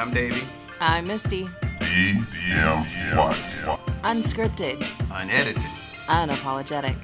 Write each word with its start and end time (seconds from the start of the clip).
I'm 0.00 0.14
Davey. 0.14 0.46
I'm 0.80 1.04
Misty. 1.04 1.44
DM 1.44 3.16
Watts. 3.18 3.66
Unscripted, 4.02 4.80
Unedited. 5.12 5.60
unapologetic. 6.06 6.96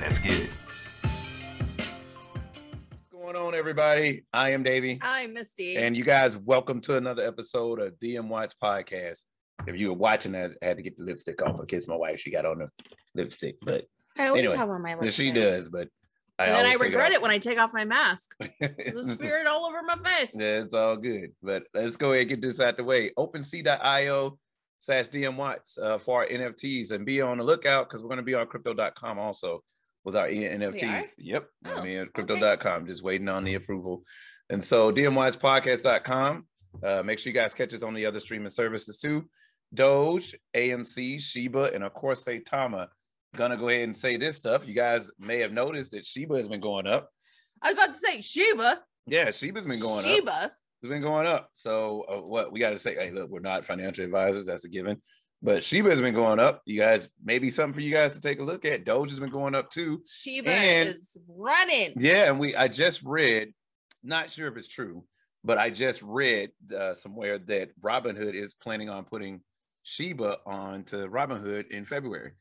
Let's 0.00 0.18
get 0.18 0.32
it. 0.32 0.48
What's 3.10 3.10
going 3.12 3.36
on, 3.36 3.54
everybody? 3.54 4.24
I 4.32 4.52
am 4.52 4.62
Davey. 4.62 4.98
I'm 5.02 5.34
Misty. 5.34 5.76
And 5.76 5.94
you 5.94 6.04
guys, 6.04 6.38
welcome 6.38 6.80
to 6.82 6.96
another 6.96 7.26
episode 7.26 7.82
of 7.82 7.92
DM 8.00 8.28
Watts 8.28 8.54
Podcast. 8.54 9.24
If 9.66 9.76
you 9.76 9.88
were 9.88 9.98
watching 9.98 10.32
that, 10.32 10.52
I 10.62 10.68
had 10.68 10.78
to 10.78 10.82
get 10.82 10.96
the 10.96 11.04
lipstick 11.04 11.42
off. 11.42 11.60
I 11.60 11.66
kissed 11.66 11.86
my 11.86 11.96
wife. 11.96 12.18
She 12.18 12.30
got 12.30 12.46
on 12.46 12.60
the 12.60 12.68
lipstick, 13.14 13.56
but 13.60 13.84
I 14.16 14.28
always 14.28 14.40
anyway, 14.40 14.56
have 14.56 14.70
on 14.70 14.80
my 14.80 14.94
lipstick. 14.94 15.12
she 15.12 15.32
does. 15.32 15.68
But 15.68 15.88
I 16.38 16.44
And 16.46 16.54
then 16.54 16.66
I 16.66 16.74
regret 16.74 17.12
it 17.12 17.20
when 17.20 17.30
I 17.30 17.38
take 17.38 17.58
off 17.58 17.72
my 17.74 17.84
mask. 17.84 18.34
There's 18.60 18.94
a 18.94 19.16
spirit 19.16 19.46
all 19.46 19.66
over 19.66 19.82
my 19.82 19.96
face. 19.96 20.36
Yeah, 20.38 20.62
it's 20.62 20.74
all 20.74 20.96
good. 20.96 21.32
But 21.42 21.64
let's 21.74 21.96
go 21.96 22.12
ahead 22.12 22.22
and 22.22 22.28
get 22.30 22.42
this 22.42 22.60
out 22.60 22.76
the 22.76 22.84
way. 22.84 23.10
OpenSea.io 23.18 24.38
slash 24.80 25.08
DM 25.08 25.36
Watts 25.36 25.78
uh, 25.78 25.98
for 25.98 26.20
our 26.22 26.28
NFTs 26.28 26.92
and 26.92 27.04
be 27.04 27.20
on 27.20 27.38
the 27.38 27.44
lookout 27.44 27.88
because 27.88 28.02
we're 28.02 28.08
going 28.08 28.18
to 28.18 28.22
be 28.22 28.34
on 28.34 28.46
crypto.com 28.46 29.18
also 29.18 29.64
with 30.04 30.14
our 30.16 30.28
NFTs. 30.28 31.06
Yep. 31.18 31.48
I 31.64 31.72
Oh, 31.72 31.82
mean, 31.82 31.98
okay. 31.98 32.10
crypto.com, 32.14 32.86
just 32.86 33.02
waiting 33.02 33.28
on 33.28 33.42
the 33.44 33.54
approval. 33.54 34.04
And 34.48 34.64
so 34.64 34.92
DMWattsPodcast.com. 34.92 36.46
Uh, 36.84 37.02
make 37.02 37.18
sure 37.18 37.30
you 37.32 37.34
guys 37.34 37.54
catch 37.54 37.74
us 37.74 37.82
on 37.82 37.94
the 37.94 38.06
other 38.06 38.20
streaming 38.20 38.48
services 38.50 38.98
too. 38.98 39.28
Doge, 39.74 40.34
AMC, 40.56 41.20
Shiba, 41.20 41.72
and 41.74 41.82
of 41.82 41.92
course, 41.94 42.24
Saitama. 42.24 42.88
Gonna 43.36 43.56
go 43.56 43.68
ahead 43.68 43.82
and 43.84 43.96
say 43.96 44.16
this 44.16 44.36
stuff. 44.36 44.66
You 44.66 44.74
guys 44.74 45.10
may 45.18 45.38
have 45.40 45.52
noticed 45.52 45.90
that 45.92 46.06
Sheba 46.06 46.36
has 46.38 46.48
been 46.48 46.60
going 46.60 46.86
up. 46.86 47.10
I 47.62 47.72
was 47.72 47.78
about 47.78 47.92
to 47.92 47.98
say 47.98 48.20
Sheba. 48.20 48.80
Yeah, 49.06 49.30
Sheba's 49.30 49.66
been 49.66 49.80
going 49.80 50.04
up 50.04 50.10
Sheba. 50.10 50.52
it's 50.82 50.88
been 50.88 51.02
going 51.02 51.26
up. 51.26 51.50
So 51.52 52.04
uh, 52.08 52.16
what 52.26 52.52
we 52.52 52.60
got 52.60 52.70
to 52.70 52.78
say, 52.78 52.94
hey, 52.94 53.10
look, 53.10 53.28
we're 53.30 53.40
not 53.40 53.64
financial 53.64 54.04
advisors. 54.04 54.46
That's 54.46 54.64
a 54.64 54.68
given. 54.68 55.00
But 55.42 55.62
Sheba 55.62 55.88
has 55.90 56.00
been 56.00 56.14
going 56.14 56.40
up. 56.40 56.62
You 56.64 56.78
guys, 56.80 57.08
maybe 57.22 57.50
something 57.50 57.74
for 57.74 57.80
you 57.80 57.92
guys 57.92 58.14
to 58.14 58.20
take 58.20 58.40
a 58.40 58.42
look 58.42 58.64
at. 58.64 58.84
Doge 58.84 59.10
has 59.10 59.20
been 59.20 59.30
going 59.30 59.54
up 59.54 59.70
too. 59.70 60.02
Sheba 60.08 60.50
And- 60.50 60.88
is 60.90 61.16
running. 61.28 61.94
Yeah, 61.96 62.24
and 62.30 62.38
we 62.40 62.56
I 62.56 62.66
just 62.68 63.02
read, 63.02 63.52
not 64.02 64.30
sure 64.30 64.48
if 64.48 64.56
it's 64.56 64.68
true, 64.68 65.04
but 65.44 65.58
I 65.58 65.70
just 65.70 66.02
read 66.02 66.50
uh, 66.76 66.94
somewhere 66.94 67.38
that 67.38 67.70
Robinhood 67.80 68.34
is 68.34 68.54
planning 68.54 68.88
on 68.88 69.04
putting 69.04 69.40
Shiba 69.84 70.38
onto 70.46 71.08
Robinhood 71.08 71.70
in 71.70 71.84
February. 71.84 72.32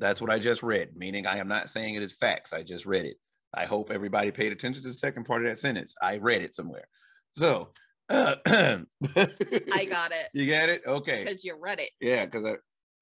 That's 0.00 0.20
what 0.20 0.30
I 0.30 0.38
just 0.38 0.62
read, 0.62 0.96
meaning 0.96 1.26
I 1.26 1.36
am 1.36 1.46
not 1.46 1.68
saying 1.68 1.94
it 1.94 2.02
is 2.02 2.12
facts. 2.16 2.54
I 2.54 2.62
just 2.62 2.86
read 2.86 3.04
it. 3.04 3.16
I 3.54 3.66
hope 3.66 3.90
everybody 3.90 4.30
paid 4.30 4.50
attention 4.50 4.82
to 4.82 4.88
the 4.88 4.94
second 4.94 5.24
part 5.24 5.44
of 5.44 5.50
that 5.50 5.58
sentence. 5.58 5.94
I 6.00 6.16
read 6.16 6.40
it 6.42 6.54
somewhere. 6.54 6.84
So, 7.32 7.68
uh, 8.08 8.36
I 8.46 8.84
got 9.88 10.10
it 10.12 10.28
you 10.32 10.50
got 10.50 10.68
it? 10.68 10.82
Okay. 10.86 11.24
because 11.24 11.44
you 11.44 11.56
read 11.60 11.78
it. 11.80 11.90
Yeah, 12.00 12.24
because 12.24 12.44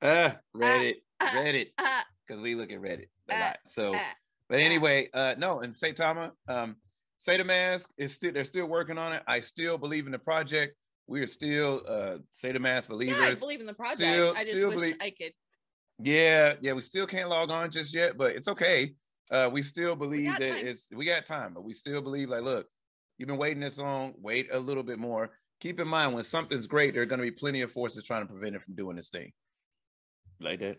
I 0.02 0.06
uh, 0.06 0.32
read 0.52 0.82
it, 0.82 0.96
ah, 1.20 1.32
read 1.36 1.54
it, 1.54 1.68
Ah, 1.78 2.04
because 2.26 2.42
we 2.42 2.54
look 2.54 2.70
at 2.72 2.80
Reddit 2.80 3.06
a 3.30 3.38
lot. 3.38 3.58
So, 3.66 3.94
but 4.48 4.60
anyway, 4.60 5.08
uh, 5.14 5.34
no, 5.38 5.60
and 5.60 5.72
Saitama, 5.72 6.32
um, 6.48 6.76
SaitaMask 7.26 7.86
is 7.96 8.12
still 8.12 8.32
they're 8.32 8.44
still 8.44 8.66
working 8.66 8.98
on 8.98 9.12
it. 9.12 9.22
I 9.26 9.40
still 9.40 9.78
believe 9.78 10.06
in 10.06 10.12
the 10.12 10.18
project. 10.18 10.74
We 11.06 11.22
are 11.22 11.26
still 11.26 11.82
uh 11.88 12.18
SaitaMask 12.34 12.88
Yeah, 13.06 13.18
I 13.18 13.34
believe 13.34 13.60
in 13.60 13.66
the 13.66 13.74
project. 13.74 13.98
Still- 13.98 14.32
I 14.36 14.44
just 14.44 14.50
still 14.52 14.68
wish 14.68 14.76
believe- 14.76 14.96
I 15.00 15.10
could. 15.10 15.32
Yeah, 16.00 16.54
yeah, 16.60 16.72
we 16.72 16.80
still 16.80 17.06
can't 17.06 17.28
log 17.28 17.50
on 17.50 17.70
just 17.70 17.92
yet, 17.92 18.16
but 18.16 18.32
it's 18.32 18.48
okay. 18.48 18.94
Uh, 19.30 19.50
we 19.52 19.62
still 19.62 19.96
believe 19.96 20.30
got 20.30 20.40
that 20.40 20.54
time. 20.54 20.66
it's 20.66 20.86
we 20.94 21.04
got 21.04 21.26
time, 21.26 21.52
but 21.54 21.64
we 21.64 21.74
still 21.74 22.00
believe 22.00 22.30
like, 22.30 22.42
look, 22.42 22.66
you've 23.18 23.26
been 23.26 23.36
waiting 23.36 23.60
this 23.60 23.78
long, 23.78 24.14
wait 24.16 24.48
a 24.52 24.58
little 24.58 24.82
bit 24.82 24.98
more. 24.98 25.30
Keep 25.60 25.80
in 25.80 25.88
mind 25.88 26.14
when 26.14 26.22
something's 26.22 26.68
great, 26.68 26.94
there 26.94 27.02
are 27.02 27.06
going 27.06 27.18
to 27.18 27.24
be 27.24 27.32
plenty 27.32 27.62
of 27.62 27.72
forces 27.72 28.04
trying 28.04 28.22
to 28.22 28.32
prevent 28.32 28.54
it 28.54 28.62
from 28.62 28.76
doing 28.76 28.96
this 28.96 29.10
thing. 29.10 29.32
Like 30.40 30.60
that, 30.60 30.76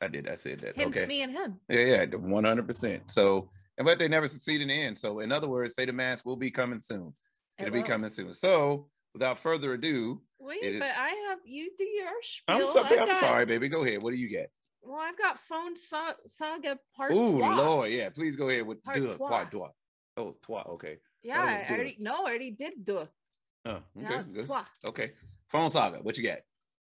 I 0.00 0.08
did. 0.08 0.28
I 0.28 0.34
said 0.34 0.60
that. 0.60 0.76
Hence 0.76 0.96
okay. 0.96 1.06
me 1.06 1.22
and 1.22 1.32
him. 1.32 1.58
Yeah, 1.68 1.80
yeah, 1.80 2.04
one 2.16 2.44
hundred 2.44 2.66
percent. 2.66 3.10
So, 3.10 3.48
and 3.78 3.86
but 3.86 3.98
they 3.98 4.08
never 4.08 4.28
succeed 4.28 4.60
in 4.60 4.68
the 4.68 4.74
end. 4.74 4.98
So, 4.98 5.20
in 5.20 5.32
other 5.32 5.48
words, 5.48 5.74
SaitaMask 5.74 6.26
will 6.26 6.36
be 6.36 6.50
coming 6.50 6.78
soon. 6.78 7.14
It 7.58 7.66
It'll 7.66 7.72
be 7.72 7.82
coming 7.82 8.10
soon. 8.10 8.34
So, 8.34 8.88
without 9.14 9.38
further 9.38 9.72
ado, 9.72 10.20
Wait, 10.40 10.62
It 10.62 10.74
is- 10.76 10.80
but 10.80 10.92
I 10.96 11.08
have 11.28 11.38
you 11.44 11.70
do 11.76 11.84
your 11.84 12.10
spiel. 12.22 12.56
I'm 12.56 12.86
I'm 12.86 13.06
got- 13.06 13.20
sorry, 13.20 13.46
baby. 13.46 13.68
Go 13.68 13.82
ahead. 13.84 14.02
What 14.02 14.10
do 14.10 14.16
you 14.16 14.28
get? 14.28 14.50
Well, 14.82 14.98
I've 14.98 15.18
got 15.18 15.38
phone 15.40 15.76
sa- 15.76 16.14
saga 16.26 16.78
part. 16.96 17.12
Trois. 17.12 17.54
Lord, 17.56 17.90
yeah. 17.90 18.08
Please 18.08 18.36
go 18.36 18.48
ahead 18.48 18.66
with 18.66 18.82
Part 18.82 18.96
deux, 18.96 19.14
trois. 19.16 19.28
part 19.28 19.50
trois. 19.50 19.70
Oh, 20.16 20.36
trois. 20.42 20.62
Okay. 20.74 20.98
Yeah, 21.22 21.42
I 21.42 21.72
already 21.72 21.96
no, 21.98 22.14
I 22.24 22.30
already 22.30 22.50
did 22.50 22.84
do. 22.84 23.06
Oh, 23.66 23.70
okay. 23.70 23.82
Now 23.94 24.20
it's 24.20 24.34
good. 24.34 24.46
trois. 24.46 24.64
Okay. 24.86 25.12
Phone 25.48 25.68
saga. 25.70 25.98
What 25.98 26.16
you 26.16 26.24
got? 26.24 26.38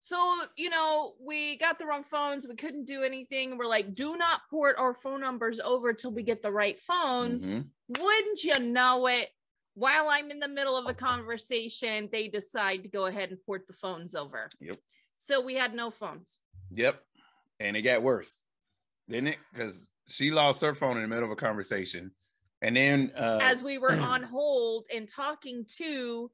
So, 0.03 0.18
you 0.56 0.69
know, 0.69 1.16
we 1.19 1.58
got 1.58 1.78
the 1.79 1.85
wrong 1.85 2.03
phones. 2.03 2.47
We 2.47 2.56
couldn't 2.56 2.85
do 2.85 3.03
anything. 3.03 3.58
We're 3.58 3.68
like, 3.68 3.94
do 3.94 4.16
not 4.18 4.41
port 4.50 4.75
our 4.78 4.94
phone 4.96 5.22
numbers 5.22 5.59
over 5.59 5.94
till 5.94 6.12
we 6.12 6.23
get 6.23 6.41
the 6.41 6.52
right 6.52 6.79
phones. 6.81 7.52
Mhm. 7.52 7.68
Wouldn't 8.00 8.44
you 8.44 8.59
know 8.59 9.08
it? 9.08 9.29
While 9.75 10.09
I'm 10.09 10.31
in 10.31 10.39
the 10.39 10.47
middle 10.47 10.75
of 10.75 10.87
a 10.87 10.93
conversation, 10.93 12.09
they 12.11 12.27
decide 12.27 12.83
to 12.83 12.89
go 12.89 13.05
ahead 13.05 13.29
and 13.29 13.39
port 13.45 13.67
the 13.67 13.73
phones 13.73 14.15
over. 14.15 14.49
Yep. 14.59 14.77
So 15.17 15.39
we 15.41 15.55
had 15.55 15.73
no 15.73 15.91
phones. 15.91 16.39
Yep. 16.71 17.01
And 17.59 17.77
it 17.77 17.83
got 17.83 18.01
worse, 18.01 18.43
didn't 19.07 19.27
it? 19.27 19.37
Because 19.53 19.89
she 20.07 20.31
lost 20.31 20.61
her 20.61 20.73
phone 20.73 20.97
in 20.97 21.03
the 21.03 21.07
middle 21.07 21.25
of 21.25 21.31
a 21.31 21.35
conversation, 21.35 22.11
and 22.61 22.75
then 22.75 23.11
uh, 23.17 23.39
As 23.41 23.63
we 23.63 23.77
were 23.77 23.93
on 23.93 24.23
hold 24.31 24.85
and 24.93 25.07
talking 25.07 25.65
to 25.77 26.29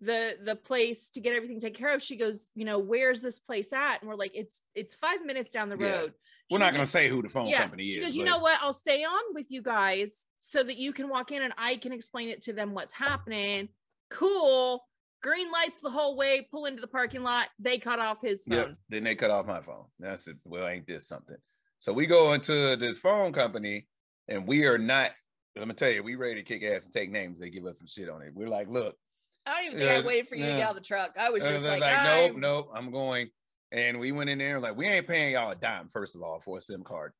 the 0.00 0.36
the 0.44 0.56
place 0.56 1.10
to 1.10 1.20
get 1.20 1.34
everything 1.34 1.60
taken 1.60 1.78
care 1.78 1.94
of, 1.94 2.02
she 2.02 2.16
goes, 2.16 2.50
you 2.54 2.64
know, 2.64 2.78
where's 2.78 3.22
this 3.22 3.38
place 3.38 3.72
at? 3.72 4.00
And 4.00 4.08
we're 4.08 4.16
like, 4.16 4.32
it's 4.34 4.62
it's 4.74 4.94
five 4.94 5.24
minutes 5.24 5.52
down 5.52 5.68
the 5.68 5.76
Yeah. 5.78 6.06
Road. 6.52 6.58
we're 6.58 6.58
She 6.58 6.64
not 6.64 6.72
going 6.74 6.84
to 6.86 6.90
say 6.90 7.08
who 7.08 7.22
the 7.22 7.28
phone 7.28 7.46
yeah. 7.48 7.62
company 7.62 7.88
she 7.88 7.98
is. 8.00 8.04
goes, 8.06 8.16
you 8.16 8.24
but- 8.24 8.30
know 8.30 8.38
what? 8.38 8.58
I'll 8.62 8.72
stay 8.72 9.04
on 9.04 9.22
with 9.34 9.46
you 9.50 9.62
guys 9.62 10.26
so 10.38 10.62
that 10.62 10.76
you 10.76 10.92
can 10.92 11.08
walk 11.08 11.32
in 11.32 11.42
and 11.42 11.52
I 11.58 11.76
can 11.76 11.92
explain 11.92 12.28
it 12.28 12.42
to 12.42 12.52
them 12.52 12.74
what's 12.74 12.94
happening. 12.94 13.68
Cool. 14.10 14.84
Green 15.22 15.50
lights 15.52 15.80
the 15.80 15.90
whole 15.90 16.16
way, 16.16 16.48
pull 16.50 16.66
into 16.66 16.80
the 16.80 16.86
parking 16.88 17.22
lot. 17.22 17.48
They 17.58 17.78
cut 17.78 18.00
off 18.00 18.18
his 18.20 18.42
phone. 18.42 18.58
Yep. 18.58 18.74
Then 18.88 19.04
they 19.04 19.14
cut 19.14 19.30
off 19.30 19.46
my 19.46 19.60
phone. 19.60 19.84
That's 20.00 20.26
it. 20.26 20.36
Well, 20.44 20.66
ain't 20.66 20.86
this 20.86 21.06
something? 21.06 21.36
So 21.78 21.92
we 21.92 22.06
go 22.06 22.32
into 22.32 22.76
this 22.76 22.98
phone 22.98 23.32
company, 23.32 23.86
and 24.28 24.46
we 24.46 24.64
are 24.66 24.78
not. 24.78 25.10
Let 25.56 25.68
me 25.68 25.74
tell 25.74 25.90
you, 25.90 26.02
we 26.02 26.16
ready 26.16 26.36
to 26.36 26.42
kick 26.42 26.62
ass 26.64 26.84
and 26.84 26.92
take 26.92 27.10
names. 27.10 27.38
They 27.38 27.50
give 27.50 27.66
us 27.66 27.78
some 27.78 27.86
shit 27.86 28.08
on 28.08 28.22
it. 28.22 28.32
We're 28.34 28.48
like, 28.48 28.68
look, 28.68 28.96
I 29.46 29.50
don't 29.56 29.64
even 29.66 29.78
think 29.78 29.90
Yeah, 29.90 29.98
I 29.98 30.06
waited 30.06 30.28
for 30.28 30.34
you 30.34 30.44
to 30.46 30.50
get 30.52 30.60
out 30.60 30.70
of 30.70 30.76
the 30.76 30.82
truck. 30.82 31.12
I 31.18 31.30
was 31.30 31.42
Uh, 31.44 31.50
just 31.50 31.62
they're 31.62 31.78
like, 31.78 31.80
like, 31.82 32.32
nope, 32.32 32.36
nope, 32.40 32.70
I'm 32.74 32.90
going. 32.90 33.30
And 33.72 33.98
we 33.98 34.12
went 34.12 34.28
in 34.28 34.38
there 34.38 34.60
like, 34.60 34.76
we 34.76 34.86
ain't 34.86 35.08
paying 35.08 35.32
y'all 35.32 35.50
a 35.50 35.56
dime, 35.56 35.88
first 35.88 36.14
of 36.14 36.22
all, 36.22 36.40
for 36.40 36.58
a 36.58 36.60
SIM 36.60 36.84
card. 36.84 37.12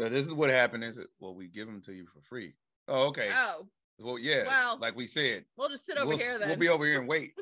Uh, 0.00 0.08
this 0.08 0.24
is 0.24 0.32
what 0.32 0.48
happened. 0.48 0.82
Is 0.82 0.96
it? 0.96 1.08
Well, 1.20 1.34
we 1.34 1.48
give 1.48 1.66
them 1.66 1.82
to 1.82 1.92
you 1.92 2.06
for 2.06 2.20
free. 2.22 2.54
Oh, 2.88 3.08
okay. 3.08 3.28
Oh, 3.30 3.66
well, 3.98 4.18
yeah. 4.18 4.46
well, 4.46 4.78
like 4.80 4.96
we 4.96 5.06
said, 5.06 5.44
we'll 5.56 5.68
just 5.68 5.84
sit 5.84 5.98
over 5.98 6.06
we'll, 6.06 6.18
here 6.18 6.38
then. 6.38 6.48
we'll 6.48 6.56
be 6.56 6.68
over 6.68 6.86
here 6.86 6.98
and 6.98 7.08
wait. 7.08 7.32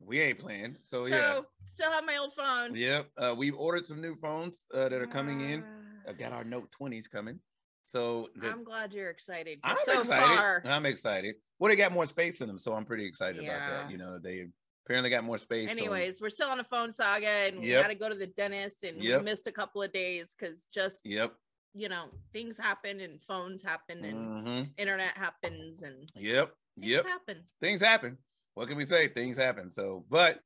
we 0.00 0.20
ain't 0.20 0.38
playing. 0.38 0.76
So, 0.84 1.06
so 1.06 1.14
yeah. 1.14 1.40
still 1.66 1.90
have 1.90 2.06
my 2.06 2.16
old 2.16 2.32
phone. 2.34 2.74
Yep. 2.74 3.10
Uh, 3.18 3.34
we've 3.36 3.56
ordered 3.56 3.84
some 3.84 4.00
new 4.00 4.14
phones 4.14 4.64
uh, 4.72 4.88
that 4.88 5.02
are 5.02 5.06
coming 5.06 5.42
in. 5.42 5.62
Uh, 5.62 6.10
I've 6.10 6.18
got 6.18 6.32
our 6.32 6.44
Note 6.44 6.70
20s 6.80 7.10
coming. 7.10 7.40
So 7.84 8.28
the- 8.36 8.50
I'm 8.50 8.64
glad 8.64 8.92
you're 8.92 9.10
excited. 9.10 9.58
I'm 9.62 9.76
so 9.84 10.00
excited. 10.00 10.36
far, 10.36 10.62
I'm 10.64 10.86
excited. 10.86 11.34
Well, 11.58 11.68
they 11.68 11.76
got 11.76 11.92
more 11.92 12.06
space 12.06 12.40
in 12.40 12.48
them, 12.48 12.58
so 12.58 12.72
I'm 12.72 12.84
pretty 12.84 13.04
excited 13.04 13.44
about 13.44 13.60
that. 13.70 13.90
You 13.90 13.98
know, 13.98 14.18
they 14.18 14.46
apparently 14.84 15.10
got 15.10 15.24
more 15.24 15.38
space. 15.38 15.70
so- 15.70 15.76
anyways, 15.76 16.20
we're 16.20 16.30
still 16.30 16.48
on 16.50 16.60
a 16.60 16.64
phone 16.64 16.92
saga 16.92 17.26
and 17.26 17.60
we 17.60 17.70
Yep. 17.70 17.82
got 17.82 17.88
to 17.88 17.94
go 17.94 18.08
to 18.08 18.14
the 18.14 18.26
dentist 18.26 18.84
and 18.84 19.02
Yep. 19.02 19.20
we 19.20 19.24
missed 19.24 19.46
a 19.46 19.52
couple 19.52 19.82
of 19.82 19.92
days 19.92 20.34
because 20.38 20.66
just 20.72 21.04
yep. 21.06 21.34
you 21.74 21.88
know 21.88 22.10
things 22.32 22.58
happen 22.58 23.00
and 23.00 23.20
phones 23.22 23.62
happen 23.62 24.04
and 24.04 24.46
Mhm. 24.46 24.70
internet 24.76 25.16
happens 25.16 25.82
and 25.82 26.10
Yep. 26.14 26.54
things 26.76 26.86
Yep. 26.86 27.06
happen. 27.06 27.48
Things 27.60 27.80
happen. 27.80 28.18
What 28.54 28.68
can 28.68 28.76
we 28.76 28.84
say? 28.84 29.08
Things 29.08 29.36
happen. 29.36 29.70
So, 29.70 30.04
but 30.08 30.40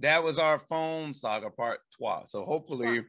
that 0.00 0.22
was 0.22 0.38
our 0.38 0.58
phone 0.58 1.12
saga 1.14 1.50
part 1.50 1.80
trois. 1.92 2.24
So 2.24 2.44
hopefully 2.44 3.04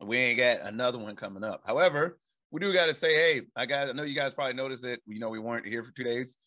we 0.00 0.16
ain't 0.16 0.38
got 0.38 0.60
another 0.62 0.98
one 0.98 1.14
coming 1.16 1.44
up. 1.44 1.62
However, 1.66 2.18
we 2.50 2.60
do 2.60 2.72
got 2.72 2.86
to 2.86 2.94
say, 2.94 3.14
hey, 3.14 3.42
I 3.56 3.66
got. 3.66 3.88
I 3.88 3.92
know 3.92 4.02
you 4.02 4.14
guys 4.14 4.32
probably 4.34 4.54
noticed 4.54 4.84
it. 4.84 5.00
You 5.06 5.18
know, 5.20 5.30
we 5.30 5.38
weren't 5.38 5.66
here 5.66 5.82
for 5.84 5.90
two 5.92 6.04
days. 6.04 6.38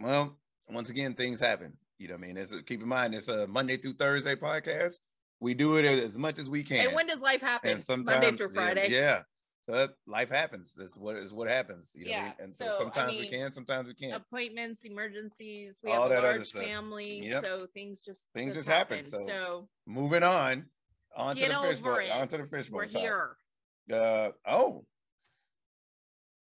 Well, 0.00 0.38
once 0.68 0.90
again, 0.90 1.14
things 1.14 1.40
happen. 1.40 1.78
You 1.98 2.08
know, 2.08 2.14
what 2.14 2.24
I 2.24 2.26
mean, 2.26 2.36
it's 2.36 2.54
keep 2.66 2.82
in 2.82 2.88
mind 2.88 3.14
it's 3.14 3.28
a 3.28 3.46
Monday 3.46 3.76
through 3.76 3.94
Thursday 3.94 4.34
podcast. 4.34 4.94
We 5.40 5.54
do 5.54 5.76
it 5.76 5.84
as 5.84 6.16
much 6.16 6.38
as 6.38 6.48
we 6.48 6.62
can. 6.62 6.86
And 6.86 6.94
when 6.94 7.06
does 7.06 7.20
life 7.20 7.40
happen? 7.40 7.70
and 7.70 7.82
sometimes 7.84 8.22
Monday 8.22 8.36
through 8.36 8.50
Friday. 8.50 8.88
Yeah. 8.90 9.22
So 9.68 9.88
life 10.06 10.30
happens. 10.30 10.74
That's 10.76 10.96
what 10.96 11.16
is 11.16 11.32
what 11.32 11.48
happens. 11.48 11.90
You 11.94 12.04
know 12.06 12.10
what 12.12 12.16
I 12.16 12.20
Yeah, 12.20 12.24
mean? 12.26 12.34
And 12.38 12.54
so, 12.54 12.66
so, 12.66 12.70
I 12.74 12.78
sometimes 12.78 13.18
we 13.18 13.28
can, 13.28 13.50
sometimes 13.50 13.88
we 13.88 13.94
can't. 13.94 14.14
Appointments, 14.22 14.84
emergencies. 14.84 15.80
We 15.82 15.90
All 15.90 16.02
have 16.02 16.10
that 16.10 16.14
a 16.24 16.28
other 16.28 16.36
large 16.38 16.46
stuff. 16.48 16.62
family, 16.62 17.26
Yep. 17.26 17.42
so 17.44 17.66
things 17.74 18.04
just 18.04 18.28
Things 18.32 18.54
just 18.54 18.68
happen, 18.68 19.04
so 19.06 19.26
so 19.26 19.68
Moving 19.86 20.22
on. 20.22 20.66
On 21.16 21.34
to 21.34 21.40
the 21.42 21.48
fish 21.48 21.78
over 21.78 21.82
bowl. 21.82 21.96
it. 21.98 22.10
On 22.10 22.28
to 22.28 22.38
the 22.38 22.44
fish 22.44 22.68
bowl. 22.68 22.78
we're 22.78 22.86
here. 23.00 23.36
Uh 23.92 24.30
oh. 24.46 24.84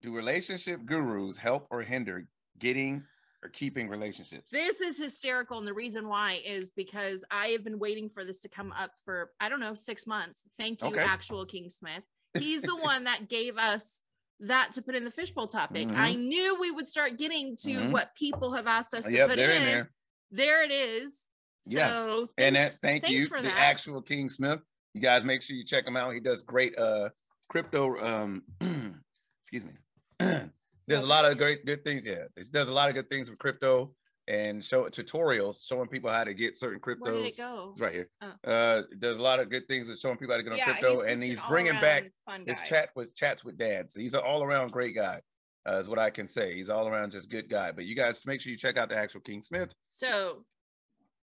Do 0.03 0.15
relationship 0.15 0.85
gurus 0.87 1.39
help 1.39 1.67
or 1.71 1.83
hinder 1.83 2.29
getting 2.59 3.03
or 3.43 3.49
keeping 3.49 3.89
relationships? 3.89 4.51
This 4.51 4.81
is 4.81 4.99
hysterical. 4.99 5.59
And 5.59 5.67
the 5.67 5.75
reason 5.75 6.09
why 6.09 6.41
is 6.45 6.71
because 6.71 7.25
I 7.31 7.49
have 7.49 7.65
been 7.65 7.79
waiting 7.79 8.09
for 8.09 8.25
this 8.25 8.41
to 8.41 8.49
come 8.49 8.73
up 8.73 8.91
for, 9.05 9.31
I 9.41 9.49
don't 9.49 9.61
know, 9.61 9.75
six 9.75 10.07
months. 10.07 10.45
Thank 10.59 10.83
you, 10.83 10.89
Okay. 10.89 11.01
actual 11.01 11.47
King 11.47 11.69
Smith. 11.71 12.03
He's 12.35 12.63
the 12.63 12.77
one 12.77 13.05
that 13.05 13.29
gave 13.29 13.57
us 13.57 14.01
that 14.41 14.73
to 14.75 14.83
put 14.83 14.95
in 14.95 15.05
the 15.05 15.11
fishbowl 15.11 15.49
topic. 15.49 15.89
Mhm. 15.89 15.97
I 15.97 16.15
knew 16.15 16.59
we 16.61 16.71
would 16.71 16.89
start 16.89 17.19
getting 17.19 17.57
to 17.59 17.71
Mhm. 17.71 17.91
what 17.93 18.15
people 18.15 18.53
have 18.55 18.67
asked 18.67 18.95
us 18.95 19.05
to 19.07 19.13
Yep, 19.13 19.29
put 19.31 19.37
they're 19.37 19.51
in. 19.51 19.63
in 19.63 19.65
there. 19.65 19.93
There 20.31 20.63
it 20.63 20.71
is. 20.71 21.27
Yeah. 21.65 21.89
So 21.89 22.29
and 22.39 22.57
that 22.57 22.73
thank 22.73 23.09
you, 23.09 23.27
for 23.27 23.43
the 23.43 23.49
that. 23.49 23.59
actual 23.59 24.01
King 24.03 24.29
Smith. 24.29 24.61
You 24.95 25.01
guys 25.01 25.25
make 25.25 25.43
sure 25.43 25.57
you 25.57 25.65
check 25.65 25.87
him 25.87 25.97
out. 25.97 26.13
He 26.15 26.21
does 26.21 26.43
great 26.43 26.77
uh 26.79 27.11
crypto 27.49 27.99
um 27.99 28.43
excuse 29.43 29.65
me. 29.65 29.73
There's 30.89 31.05
a 31.05 31.07
lot 31.07 31.25
of 31.25 31.37
great 31.39 31.65
good 31.67 31.85
things. 31.85 32.05
Yeah, 32.05 32.25
he 32.37 32.45
does 32.45 32.69
a 32.69 32.73
lot 32.73 32.89
of 32.89 32.95
good 32.95 33.09
things 33.09 33.29
with 33.31 33.39
crypto 33.39 33.95
and 34.29 34.63
show 34.63 34.85
tutorials 34.85 35.67
showing 35.67 35.89
people 35.89 36.11
how 36.11 36.23
to 36.23 36.35
get 36.35 36.57
certain 36.57 36.81
cryptos. 36.81 37.01
Where 37.01 37.13
did 37.13 37.27
it 37.27 37.37
go? 37.37 37.71
It's 37.73 37.81
right 37.81 37.93
here. 37.95 38.11
Oh. 38.21 38.51
Uh, 38.51 38.83
does 38.99 39.17
a 39.17 39.23
lot 39.23 39.41
of 39.41 39.51
good 39.51 39.67
things 39.67 39.89
with 39.89 39.99
showing 39.99 40.19
people 40.19 40.35
how 40.35 40.39
to 40.39 40.43
get 40.43 40.53
on 40.53 40.59
Yeah, 40.59 40.65
crypto, 40.65 41.01
he's 41.01 41.13
and 41.13 41.23
he's 41.23 41.39
an 41.39 41.45
bringing 41.49 41.81
back 41.81 42.11
his 42.47 42.61
chat 42.63 42.91
with 42.95 43.15
chats 43.15 43.43
with 43.45 43.57
dads. 43.57 43.95
So 43.95 44.01
he's 44.01 44.15
an 44.15 44.21
all 44.25 44.43
around 44.43 44.71
great 44.71 44.95
guy, 44.95 45.23
uh, 45.67 45.77
is 45.77 45.89
what 45.89 45.99
I 45.99 46.11
can 46.11 46.29
say. 46.29 46.55
He's 46.55 46.69
all 46.69 46.89
around 46.89 47.13
just 47.13 47.31
good 47.31 47.49
guy. 47.49 47.73
But 47.73 47.87
you 47.87 47.95
guys 47.95 48.21
make 48.27 48.41
sure 48.41 48.51
you 48.51 48.59
check 48.59 48.77
out 48.77 48.91
the 48.91 48.97
actual 48.97 49.21
King 49.21 49.41
Smith. 49.41 49.75
So, 49.89 50.45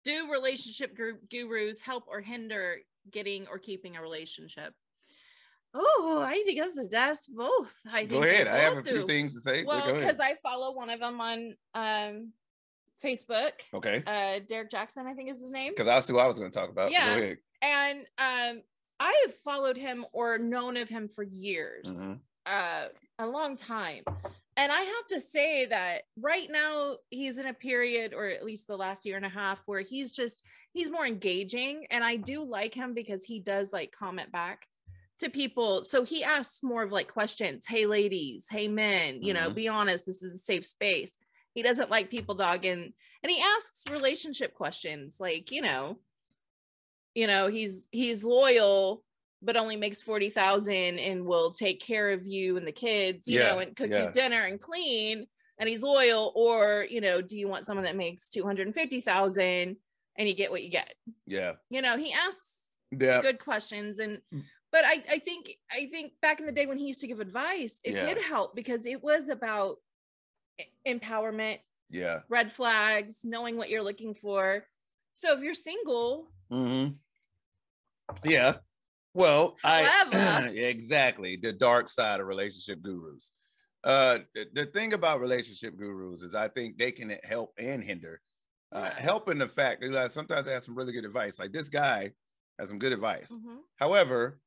do 0.04 0.32
relationship 0.32 0.96
gu- 0.96 1.20
gurus 1.30 1.82
help 1.82 2.06
or 2.08 2.22
hinder 2.22 2.78
getting 3.12 3.48
or 3.48 3.60
keeping 3.60 3.96
a 3.96 4.02
relationship? 4.02 4.74
Oh, 5.80 6.24
I 6.26 6.34
think 6.46 6.60
that's 6.60 6.78
a 6.80 6.88
that's 6.90 7.28
both. 7.28 7.74
I 7.92 8.00
think 8.00 8.10
Go 8.12 8.24
ahead. 8.24 8.48
I 8.48 8.58
have 8.58 8.74
a 8.74 8.76
both 8.78 8.88
few 8.88 9.02
do. 9.02 9.08
things 9.08 9.34
to 9.36 9.42
say. 9.42 9.64
Well, 9.64 9.94
because 9.94 10.20
I 10.20 10.36
follow 10.42 10.74
one 10.74 10.90
of 10.90 11.00
them 11.00 11.22
on 11.22 11.56
um 11.76 12.34
Facebook. 13.04 13.52
Okay. 13.74 14.04
Uh, 14.08 14.40
Derek 14.50 14.72
Jackson, 14.72 15.06
I 15.06 15.14
think 15.14 15.30
is 15.30 15.40
his 15.42 15.52
name. 15.52 15.72
Because 15.74 15.86
that's 15.86 16.08
who 16.08 16.18
I 16.18 16.26
was 16.26 16.40
going 16.40 16.50
to 16.50 16.58
talk 16.58 16.70
about. 16.72 16.92
Yeah. 16.92 17.34
And 17.62 18.00
um, 18.18 18.62
I 19.00 19.24
have 19.26 19.36
followed 19.44 19.78
him 19.78 20.04
or 20.14 20.40
known 20.40 20.78
of 20.78 20.90
him 20.90 21.08
for 21.08 21.24
years. 21.24 22.06
Mhm. 22.06 22.20
uh, 22.48 22.86
a 23.20 23.28
long 23.28 23.56
time. 23.56 24.04
And 24.56 24.72
I 24.72 24.80
have 24.80 25.08
to 25.12 25.22
say 25.22 25.66
that 25.66 26.04
right 26.20 26.48
now 26.50 26.98
he's 27.10 27.38
in 27.38 27.46
a 27.48 27.54
period, 27.54 28.14
or 28.14 28.28
at 28.28 28.44
least 28.46 28.66
the 28.68 28.76
last 28.78 29.06
year 29.06 29.18
and 29.18 29.26
a 29.26 29.30
half, 29.30 29.60
where 29.68 29.82
he's 29.82 30.12
just 30.12 30.44
he's 30.74 30.90
more 30.90 31.06
engaging. 31.06 31.86
And 31.92 32.04
I 32.04 32.16
do 32.16 32.44
like 32.44 32.74
him 32.74 32.94
because 32.96 33.24
he 33.24 33.40
does 33.40 33.72
like 33.74 33.92
comment 33.92 34.32
back 34.32 34.66
to 35.20 35.30
people. 35.30 35.84
So 35.84 36.04
he 36.04 36.24
asks 36.24 36.62
more 36.64 36.84
of 36.84 36.92
like 36.92 37.12
questions. 37.12 37.66
Hey 37.68 37.86
ladies, 37.86 38.48
hey 38.50 38.68
men, 38.68 39.22
you 39.22 39.34
know, 39.34 39.50
Mhm. 39.50 39.56
be 39.56 39.68
honest, 39.68 40.06
this 40.06 40.22
is 40.24 40.34
a 40.34 40.38
safe 40.38 40.66
space. 40.66 41.18
He 41.54 41.64
doesn't 41.64 41.90
like 41.90 42.10
people 42.12 42.36
dogging 42.36 42.94
and 43.24 43.32
he 43.32 43.42
asks 43.42 43.84
relationship 43.90 44.54
questions 44.54 45.18
like, 45.20 45.52
you 45.52 45.62
know, 45.62 46.00
you 47.16 47.28
know, 47.28 47.48
he's 47.48 47.88
he's 47.92 48.24
loyal 48.24 49.04
but 49.42 49.56
only 49.56 49.76
makes 49.76 50.02
40,000 50.02 50.98
and 50.98 51.24
will 51.24 51.52
take 51.52 51.80
care 51.80 52.12
of 52.12 52.26
you 52.26 52.58
and 52.58 52.66
the 52.68 52.72
kids, 52.72 53.28
you 53.28 53.40
know, 53.40 53.60
and 53.60 53.76
cook 53.76 53.92
yeah. 53.92 54.06
you 54.08 54.12
dinner 54.12 54.42
and 54.46 54.60
clean 54.60 55.28
and 55.60 55.70
he's 55.70 55.84
loyal 55.84 56.32
or, 56.36 56.88
you 56.90 57.02
know, 57.02 57.22
do 57.22 57.38
you 57.38 57.48
want 57.48 57.66
someone 57.66 57.84
that 57.86 57.96
makes 57.96 58.30
250,000 58.30 59.78
and 60.18 60.28
you 60.28 60.34
get 60.34 60.50
what 60.50 60.64
you 60.64 60.70
get? 60.72 60.94
Yeah. 61.28 61.54
You 61.70 61.84
know, 61.84 61.98
he 61.98 62.14
asks 62.14 62.68
Yeah. 62.92 63.22
good 63.22 63.40
questions 63.40 64.00
and. 64.00 64.22
But 64.72 64.86
I 64.86 65.04
I 65.10 65.20
think 65.20 65.52
I 65.72 65.88
think 65.88 66.14
back 66.22 66.40
in 66.40 66.46
the 66.46 66.52
day 66.52 66.66
when 66.66 66.78
he 66.78 66.86
used 66.86 67.02
to 67.02 67.08
give 67.08 67.20
advice, 67.20 67.82
it 67.84 67.96
Yeah. 67.96 68.14
did 68.14 68.22
help 68.24 68.56
because 68.56 68.86
it 68.86 69.02
was 69.02 69.30
about 69.30 69.78
empowerment, 70.86 71.60
Yeah. 71.90 72.22
red 72.30 72.52
flags, 72.52 73.24
knowing 73.24 73.58
what 73.58 73.70
you're 73.70 73.84
looking 73.84 74.14
for. 74.14 74.66
So 75.14 75.34
if 75.38 75.44
you're 75.44 75.54
single, 75.54 76.32
hmm 76.50 76.88
Yeah. 78.24 78.58
Well, 79.14 79.58
I 79.64 80.50
exactly 80.56 81.38
the 81.38 81.54
dark 81.54 81.90
side 81.90 82.20
of 82.20 82.28
relationship 82.28 82.82
gurus. 82.82 83.34
Uh, 83.84 84.20
the, 84.36 84.48
the 84.54 84.66
thing 84.68 84.94
about 84.94 85.22
relationship 85.22 85.76
gurus 85.78 86.22
is 86.22 86.36
I 86.36 86.48
think 86.50 86.78
they 86.78 86.92
can 86.92 87.18
help 87.24 87.54
and 87.58 87.84
hinder. 87.84 88.22
Uh, 88.72 88.82
Yeah. 88.82 89.00
help 89.00 89.30
in 89.30 89.38
the 89.40 89.48
fact 89.48 89.82
that 89.82 89.92
like, 89.92 90.12
sometimes 90.12 90.46
they 90.46 90.54
have 90.54 90.64
some 90.64 90.76
really 90.76 90.92
good 90.92 91.06
advice. 91.06 91.40
Like 91.40 91.52
this 91.52 91.70
guy 91.70 92.12
has 92.60 92.70
some 92.70 92.80
good 92.80 92.94
advice. 92.94 93.32
Mhm. 93.32 93.60
However, 93.78 94.40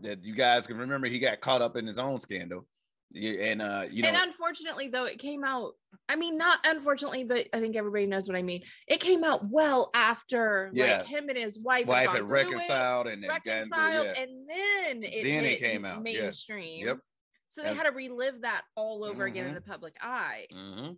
that 0.00 0.24
you 0.24 0.34
guys 0.34 0.66
can 0.66 0.78
remember 0.78 1.06
he 1.06 1.18
got 1.18 1.40
caught 1.40 1.62
up 1.62 1.76
in 1.76 1.86
his 1.86 1.98
own 1.98 2.18
scandal. 2.20 2.66
And 3.14 3.60
uh, 3.60 3.84
you 3.90 4.02
know, 4.02 4.08
and 4.08 4.16
unfortunately, 4.16 4.88
though, 4.88 5.04
it 5.04 5.18
came 5.18 5.44
out. 5.44 5.72
I 6.08 6.16
mean, 6.16 6.38
not 6.38 6.60
unfortunately, 6.64 7.24
but 7.24 7.46
I 7.52 7.60
think 7.60 7.76
everybody 7.76 8.06
knows 8.06 8.26
what 8.26 8.38
I 8.38 8.42
mean. 8.42 8.62
It 8.88 9.00
came 9.00 9.22
out 9.22 9.46
well 9.50 9.90
after, 9.94 10.70
Yeah. 10.72 10.98
like 10.98 11.06
him 11.06 11.28
and 11.28 11.36
his 11.36 11.62
wife, 11.62 11.86
wife 11.86 12.08
had, 12.08 12.16
had 12.16 12.16
through 12.26 12.36
it, 12.36 12.44
reconciled 12.44 13.06
and 13.08 13.22
then 13.22 13.28
through- 13.42 13.52
reconciled, 13.52 14.06
yeah. 14.06 14.22
and 14.22 14.48
then 14.48 15.02
it, 15.02 15.22
Then 15.24 15.44
it 15.44 15.58
came 15.58 15.84
out, 15.84 15.96
yeah. 16.06 16.20
mainstream. 16.22 16.86
Yep. 16.86 16.98
So 17.48 17.62
they 17.62 17.68
And- 17.68 17.76
had 17.76 17.84
to 17.84 17.90
relive 17.92 18.40
that 18.42 18.62
all 18.76 19.04
over 19.04 19.24
again 19.26 19.44
in 19.46 19.52
Mhm. 19.52 19.56
the 19.56 19.60
public 19.70 19.94
eye. 20.00 20.46
Mhm. 20.50 20.96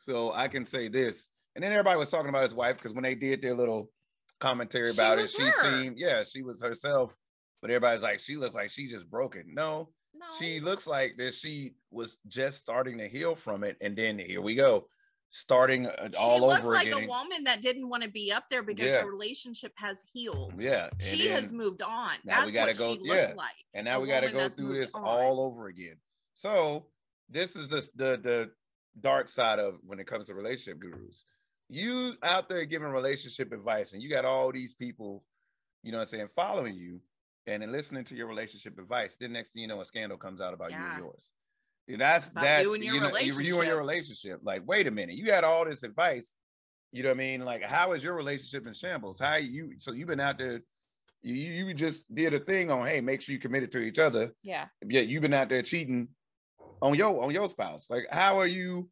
So 0.00 0.32
I 0.34 0.48
can 0.48 0.66
say 0.66 0.88
this, 0.88 1.30
and 1.54 1.64
then 1.64 1.72
everybody 1.72 1.98
was 1.98 2.10
talking 2.10 2.28
about 2.28 2.42
his 2.42 2.54
wife 2.54 2.76
because 2.76 2.92
when 2.92 3.04
they 3.04 3.14
did 3.14 3.40
their 3.40 3.54
little 3.54 3.90
commentary 4.38 4.88
She 4.92 4.98
about 4.98 5.18
it, 5.18 5.22
was 5.22 5.32
she 5.32 5.44
her. 5.44 5.52
seemed, 5.62 5.96
yeah, 5.98 6.24
she 6.24 6.42
was 6.42 6.60
herself. 6.62 7.16
But 7.60 7.70
everybody's 7.70 8.02
like, 8.02 8.20
she 8.20 8.36
looks 8.36 8.54
like 8.54 8.70
she 8.70 8.86
just 8.88 9.10
broken. 9.10 9.44
No, 9.52 9.88
No, 10.14 10.26
she 10.38 10.60
looks 10.60 10.86
like 10.86 11.16
that 11.16 11.34
she 11.34 11.74
was 11.90 12.16
just 12.28 12.58
starting 12.58 12.98
to 12.98 13.08
heal 13.08 13.34
from 13.34 13.64
it, 13.64 13.76
and 13.80 13.96
then 13.96 14.18
here 14.18 14.40
we 14.40 14.54
go, 14.54 14.86
starting 15.30 15.86
uh, 15.86 16.08
she 16.12 16.16
all 16.18 16.40
looked 16.46 16.60
over 16.62 16.72
like 16.74 16.86
again. 16.86 17.04
a 17.04 17.06
woman 17.08 17.44
that 17.44 17.60
didn't 17.60 17.88
want 17.88 18.02
to 18.02 18.08
be 18.08 18.32
up 18.32 18.44
there 18.50 18.62
because 18.62 18.86
Yeah. 18.86 19.02
her 19.02 19.10
relationship 19.10 19.72
has 19.76 20.02
healed. 20.12 20.54
Yeah, 20.58 20.88
and 20.92 21.02
She 21.02 21.26
has 21.28 21.52
moved 21.52 21.82
on. 21.82 22.12
now 22.24 22.46
we 22.46 22.52
gotta 22.52 22.70
what 22.70 22.78
go- 22.78 22.94
she 22.94 23.00
looked 23.00 23.04
yeah. 23.30 23.32
like. 23.36 23.56
and 23.74 23.84
now 23.84 24.00
we 24.00 24.06
got 24.08 24.20
to 24.20 24.30
go 24.30 24.48
through 24.48 24.74
this 24.78 24.94
on. 24.94 25.02
all 25.04 25.40
over 25.40 25.66
again. 25.66 25.96
So 26.34 26.86
this 27.28 27.56
is 27.56 27.68
just 27.68 27.96
the 27.96 28.18
the 28.22 28.50
dark 29.00 29.28
side 29.28 29.58
of 29.58 29.78
when 29.84 29.98
it 30.00 30.06
comes 30.06 30.28
to 30.28 30.34
relationship 30.34 30.78
gurus. 30.80 31.24
You 31.68 32.14
out 32.22 32.48
there 32.48 32.64
giving 32.64 32.88
relationship 32.88 33.52
advice, 33.52 33.92
and 33.92 34.02
you 34.02 34.08
got 34.08 34.24
all 34.24 34.50
these 34.50 34.72
people, 34.74 35.24
you 35.82 35.92
know, 35.92 35.98
what 35.98 36.04
I'm 36.04 36.08
saying, 36.08 36.28
following 36.34 36.74
you 36.76 37.00
and 37.48 37.62
then 37.62 37.72
listening 37.72 38.04
to 38.04 38.14
your 38.14 38.26
relationship 38.26 38.78
advice. 38.78 39.16
Then 39.16 39.32
next 39.32 39.52
thing 39.52 39.62
you 39.62 39.68
know, 39.68 39.80
a 39.80 39.84
scandal 39.84 40.18
comes 40.18 40.40
out 40.40 40.54
about 40.54 40.70
you 40.70 40.78
and 40.78 40.98
yours. 40.98 41.32
And 41.88 42.00
that's 42.00 42.28
About 42.28 42.44
that 42.44 42.62
you 42.62 42.74
and 42.74 42.84
your 42.84 43.00
know, 43.00 43.16
you, 43.16 43.40
you 43.40 43.58
and 43.58 43.68
your 43.68 43.78
relationship. 43.78 44.40
Like, 44.42 44.62
wait 44.66 44.86
a 44.86 44.90
minute, 44.90 45.16
you 45.16 45.32
had 45.32 45.44
all 45.44 45.64
this 45.64 45.82
advice. 45.82 46.34
You 46.92 47.02
know 47.02 47.10
what 47.10 47.16
I 47.16 47.18
mean? 47.18 47.44
Like, 47.44 47.62
how 47.62 47.92
is 47.92 48.02
your 48.02 48.14
relationship 48.14 48.66
in 48.66 48.74
shambles? 48.74 49.18
How 49.18 49.36
you 49.36 49.72
so 49.78 49.92
you've 49.92 50.08
been 50.08 50.20
out 50.20 50.38
there, 50.38 50.60
you 51.22 51.34
you 51.34 51.74
just 51.74 52.12
did 52.14 52.34
a 52.34 52.38
thing 52.38 52.70
on 52.70 52.86
hey, 52.86 53.00
make 53.00 53.22
sure 53.22 53.32
you 53.32 53.38
committed 53.38 53.72
to 53.72 53.78
each 53.78 53.98
other. 53.98 54.30
Yeah. 54.42 54.66
Yeah, 54.86 55.00
you've 55.00 55.22
been 55.22 55.34
out 55.34 55.48
there 55.48 55.62
cheating 55.62 56.08
on 56.82 56.94
your 56.94 57.22
on 57.22 57.30
your 57.30 57.48
spouse. 57.48 57.88
Like, 57.88 58.06
how 58.10 58.38
are 58.38 58.46
you 58.46 58.90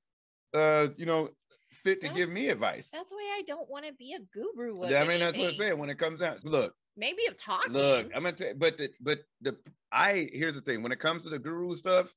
uh, 0.54 0.88
you 0.96 1.06
know, 1.06 1.28
fit 1.70 2.00
to 2.00 2.08
give 2.08 2.30
me 2.30 2.48
advice? 2.48 2.90
That's 2.90 3.12
why 3.12 3.36
I 3.36 3.42
don't 3.46 3.68
want 3.68 3.86
to 3.86 3.92
be 3.92 4.14
a 4.14 4.20
guru. 4.32 4.88
Yeah, 4.88 5.02
I 5.02 5.06
mean, 5.06 5.20
that's 5.20 5.36
what 5.36 5.48
I'm 5.48 5.54
saying. 5.54 5.78
When 5.78 5.90
it 5.90 5.98
comes 5.98 6.22
out, 6.22 6.40
so 6.40 6.50
look, 6.50 6.74
Maybe 6.96 7.26
of 7.26 7.36
talking. 7.36 7.72
Look, 7.72 8.06
I'm 8.14 8.22
gonna 8.22 8.32
tell 8.32 8.54
but 8.56 8.78
the 8.78 8.90
but 9.00 9.20
the 9.40 9.56
I 9.92 10.28
here's 10.32 10.54
the 10.54 10.60
thing 10.60 10.82
when 10.82 10.92
it 10.92 10.98
comes 11.00 11.24
to 11.24 11.30
the 11.30 11.38
guru 11.38 11.74
stuff, 11.74 12.14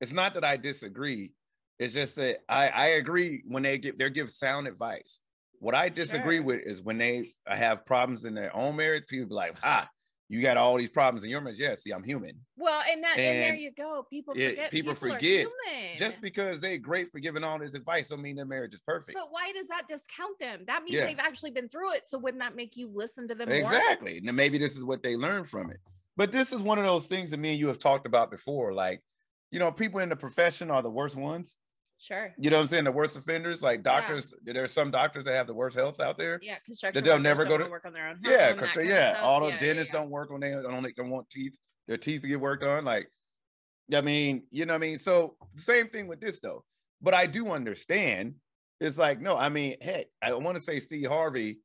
it's 0.00 0.12
not 0.12 0.34
that 0.34 0.44
I 0.44 0.56
disagree. 0.56 1.32
It's 1.78 1.94
just 1.94 2.16
that 2.16 2.38
I 2.48 2.68
I 2.68 2.86
agree 2.88 3.42
when 3.46 3.62
they 3.62 3.78
give 3.78 3.98
they 3.98 4.08
give 4.10 4.30
sound 4.30 4.66
advice. 4.66 5.20
What 5.58 5.74
I 5.74 5.90
disagree 5.90 6.36
Sure. 6.36 6.44
with 6.44 6.60
is 6.62 6.80
when 6.80 6.96
they 6.96 7.34
have 7.46 7.84
problems 7.84 8.24
in 8.24 8.34
their 8.34 8.54
own 8.56 8.76
marriage, 8.76 9.04
people 9.06 9.28
be 9.28 9.34
like, 9.34 9.58
ha, 9.58 9.88
you 10.30 10.40
got 10.40 10.56
all 10.56 10.76
these 10.76 10.88
problems 10.88 11.24
in 11.24 11.30
your 11.30 11.40
marriage. 11.40 11.58
Yeah, 11.58 11.74
see, 11.74 11.90
I'm 11.90 12.04
human. 12.04 12.36
Well, 12.56 12.80
and 12.88 13.02
that 13.02 13.18
and, 13.18 13.42
there 13.42 13.54
you 13.54 13.72
go. 13.72 14.06
People 14.08 14.32
it- 14.36 14.50
forget. 14.50 14.70
people 14.70 14.92
are 14.92 14.94
forget. 14.94 15.48
Just 15.96 16.20
because 16.20 16.60
they're 16.60 16.78
great 16.78 17.10
for 17.10 17.18
giving 17.18 17.42
all 17.42 17.58
this 17.58 17.74
advice, 17.74 18.08
don't 18.10 18.22
mean 18.22 18.36
their 18.36 18.46
marriage 18.46 18.72
is 18.72 18.78
perfect. 18.78 19.18
But 19.18 19.32
why 19.32 19.50
does 19.52 19.66
that 19.66 19.88
discount 19.88 20.38
them? 20.38 20.60
That 20.68 20.84
means 20.84 20.94
Yeah. 20.94 21.06
they've 21.06 21.18
actually 21.18 21.50
been 21.50 21.68
through 21.68 21.94
it. 21.94 22.06
So 22.06 22.16
wouldn't 22.16 22.40
that 22.40 22.54
make 22.54 22.76
you 22.76 22.88
listen 22.94 23.26
to 23.26 23.34
them 23.34 23.48
more? 23.48 23.58
Exactly. 23.58 24.18
And 24.18 24.28
then 24.28 24.36
maybe 24.36 24.56
this 24.56 24.76
is 24.76 24.84
what 24.84 25.02
they 25.02 25.16
learned 25.16 25.48
from 25.48 25.72
it. 25.72 25.80
But 26.16 26.30
this 26.30 26.52
is 26.52 26.60
one 26.60 26.78
of 26.78 26.84
those 26.84 27.06
things 27.06 27.32
that 27.32 27.38
me 27.38 27.50
and 27.50 27.58
you 27.58 27.66
have 27.66 27.80
talked 27.80 28.06
about 28.06 28.30
before. 28.30 28.72
Like, 28.72 29.02
you 29.50 29.58
know, 29.58 29.72
people 29.72 29.98
in 29.98 30.10
the 30.10 30.16
profession 30.16 30.70
are 30.70 30.80
the 30.80 30.90
worst 30.90 31.16
ones. 31.16 31.58
Sure. 32.02 32.32
You 32.38 32.48
know 32.48 32.56
what 32.56 32.62
I'm 32.62 32.68
saying? 32.68 32.84
The 32.84 32.92
worst 32.92 33.14
offenders, 33.14 33.62
like 33.62 33.82
doctors, 33.82 34.32
there's 34.42 34.72
some 34.72 34.90
doctors 34.90 35.26
that 35.26 35.34
have 35.34 35.46
the 35.46 35.52
worst 35.52 35.76
health 35.76 36.00
out 36.00 36.16
there. 36.16 36.40
Yeah, 36.42 36.58
construction. 36.64 37.04
they'll 37.04 37.14
workers 37.14 37.22
never 37.22 37.44
go 37.44 37.58
wanna 37.58 37.68
work 37.68 37.84
on 37.84 37.92
their 37.92 38.08
own. 38.08 38.18
Yeah, 38.24 38.48
home, 38.48 38.56
because 38.56 38.74
that 38.74 38.86
kind 38.86 38.90
of 38.90 38.96
yeah, 38.96 39.20
all 39.20 39.40
the 39.40 39.48
Yeah, 39.48 39.52
yeah, 39.52 39.60
dentists 39.60 39.92
yeah. 39.92 40.00
don't 40.00 40.10
work 40.10 40.30
when 40.30 40.40
they 40.40 40.50
don't 40.50 40.82
they 40.82 40.92
don't 40.92 41.10
want 41.10 41.28
teeth, 41.28 41.58
their 41.86 41.98
teeth 41.98 42.22
to 42.22 42.28
get 42.28 42.40
worked 42.40 42.64
on. 42.64 42.86
Like, 42.86 43.10
I 43.94 44.00
mean, 44.00 44.44
you 44.50 44.64
know 44.64 44.72
what 44.72 44.78
I 44.78 44.80
mean? 44.80 44.98
So 44.98 45.36
same 45.56 45.88
thing 45.88 46.08
with 46.08 46.22
this 46.22 46.40
though. 46.40 46.64
But 47.02 47.12
I 47.12 47.26
do 47.26 47.48
understand. 47.48 48.36
It's 48.80 48.96
like, 48.96 49.20
no, 49.20 49.36
I 49.36 49.50
mean, 49.50 49.76
heck, 49.82 50.06
I 50.22 50.32
want 50.32 50.56
to 50.56 50.62
say 50.62 50.80
Steve 50.80 51.08
Harvey 51.08 51.58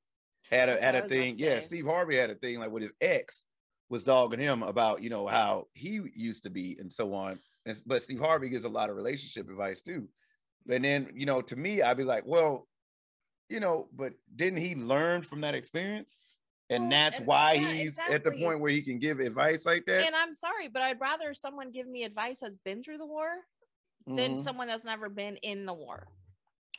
had 0.52 0.68
a 0.68 0.74
That's 0.74 0.84
had 0.84 0.96
a 0.96 1.08
thing. 1.08 1.36
Yeah. 1.38 1.62
Steve 1.62 1.86
Harvey 1.86 2.18
had 2.18 2.30
a 2.30 2.36
thing 2.36 2.60
like 2.60 2.72
with 2.72 2.84
his 2.84 2.94
ex 3.00 3.46
was 3.90 4.04
dogging 4.04 4.40
him 4.40 4.64
about, 4.64 5.02
you 5.02 5.10
know, 5.10 5.28
how 5.28 5.68
he 5.74 6.02
used 6.14 6.44
to 6.44 6.50
be 6.50 6.76
and 6.78 6.92
so 6.92 7.14
on. 7.14 7.40
And, 7.66 7.80
but 7.86 8.02
Steve 8.02 8.20
Harvey 8.20 8.50
gives 8.50 8.66
a 8.66 8.70
lot 8.70 8.90
of 8.90 8.98
relationship 8.98 9.50
advice 9.50 9.82
too. 9.82 10.10
And 10.70 10.84
then, 10.84 11.10
you 11.16 11.26
know, 11.26 11.42
to 11.42 11.56
me, 11.56 11.82
I'd 11.82 11.98
be 11.98 12.04
like, 12.04 12.24
well, 12.26 12.68
you 13.50 13.60
know, 13.60 13.88
but 13.94 14.14
didn't 14.36 14.60
he 14.60 14.76
learn 14.76 15.22
from 15.22 15.42
that 15.42 15.56
experience? 15.56 16.20
And 16.70 16.84
Well, 16.84 16.90
that's 16.92 17.20
and- 17.20 17.28
why 17.28 17.54
yeah, 17.54 17.72
he's 17.72 18.00
at 18.10 18.24
the 18.24 18.32
point 18.32 18.60
where 18.60 18.72
he 18.72 18.82
can 18.82 18.98
give 18.98 19.20
advice 19.20 19.66
like 19.66 19.86
that. 19.86 20.08
And 20.08 20.16
I'm 20.16 20.34
sorry, 20.34 20.68
but 20.68 20.82
I'd 20.82 21.00
rather 21.00 21.34
someone 21.36 21.72
give 21.72 21.88
me 21.88 22.04
advice 22.04 22.40
that's 22.42 22.58
been 22.58 22.82
through 22.82 22.98
the 22.98 23.06
war 23.06 23.28
than 24.08 24.38
Mhm. 24.38 24.44
someone 24.44 24.68
that's 24.68 24.86
never 24.86 25.10
been 25.10 25.38
in 25.38 25.66
the 25.66 25.74
war. 25.74 26.08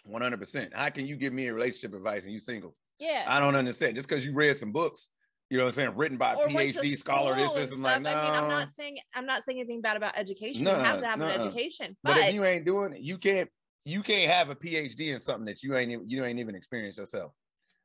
100%. 0.04 0.74
How 0.74 0.90
can 0.90 1.06
you 1.06 1.16
give 1.16 1.32
me 1.32 1.46
a 1.46 1.54
relationship 1.54 1.94
advice 1.94 2.24
and 2.24 2.32
you 2.32 2.40
single? 2.40 2.76
Yeah. 2.98 3.24
I 3.28 3.38
don't 3.38 3.54
understand. 3.56 3.94
Just 3.94 4.08
because 4.08 4.24
you 4.24 4.32
read 4.32 4.56
some 4.56 4.72
books, 4.72 5.10
you 5.50 5.58
know 5.58 5.64
what 5.64 5.68
I'm 5.68 5.74
saying, 5.74 5.96
written 5.96 6.18
by 6.18 6.32
a 6.32 6.36
or 6.36 6.48
PhD 6.48 6.96
scholar, 6.96 7.36
this, 7.36 7.52
this, 7.52 7.70
and 7.70 7.82
like, 7.82 8.02
no. 8.02 8.10
I 8.10 8.24
mean, 8.24 8.42
I'm 8.42 8.48
not 8.48 8.70
saying 8.72 8.98
I'm 9.14 9.26
not 9.26 9.44
saying 9.44 9.58
anything 9.60 9.80
bad 9.80 9.96
about 9.96 10.16
education. 10.16 10.64
No, 10.64 10.76
you 10.76 10.82
have 10.82 11.00
to 11.00 11.06
have 11.06 11.18
no, 11.20 11.26
an 11.28 11.40
education, 11.40 11.96
but, 12.02 12.14
but, 12.14 12.28
if 12.28 12.34
you 12.34 12.44
ain't 12.44 12.64
doing 12.64 12.92
it, 12.94 13.00
you 13.00 13.18
can't 13.18 13.48
you 13.86 14.02
can't 14.02 14.30
have 14.30 14.50
a 14.50 14.54
PhD 14.56 15.14
in 15.14 15.20
something 15.20 15.46
that 15.46 15.62
you 15.62 15.76
ain't 15.76 15.92
even 15.92 16.10
you 16.10 16.24
ain't 16.24 16.38
even 16.40 16.54
experienced 16.54 16.98
yourself. 16.98 17.32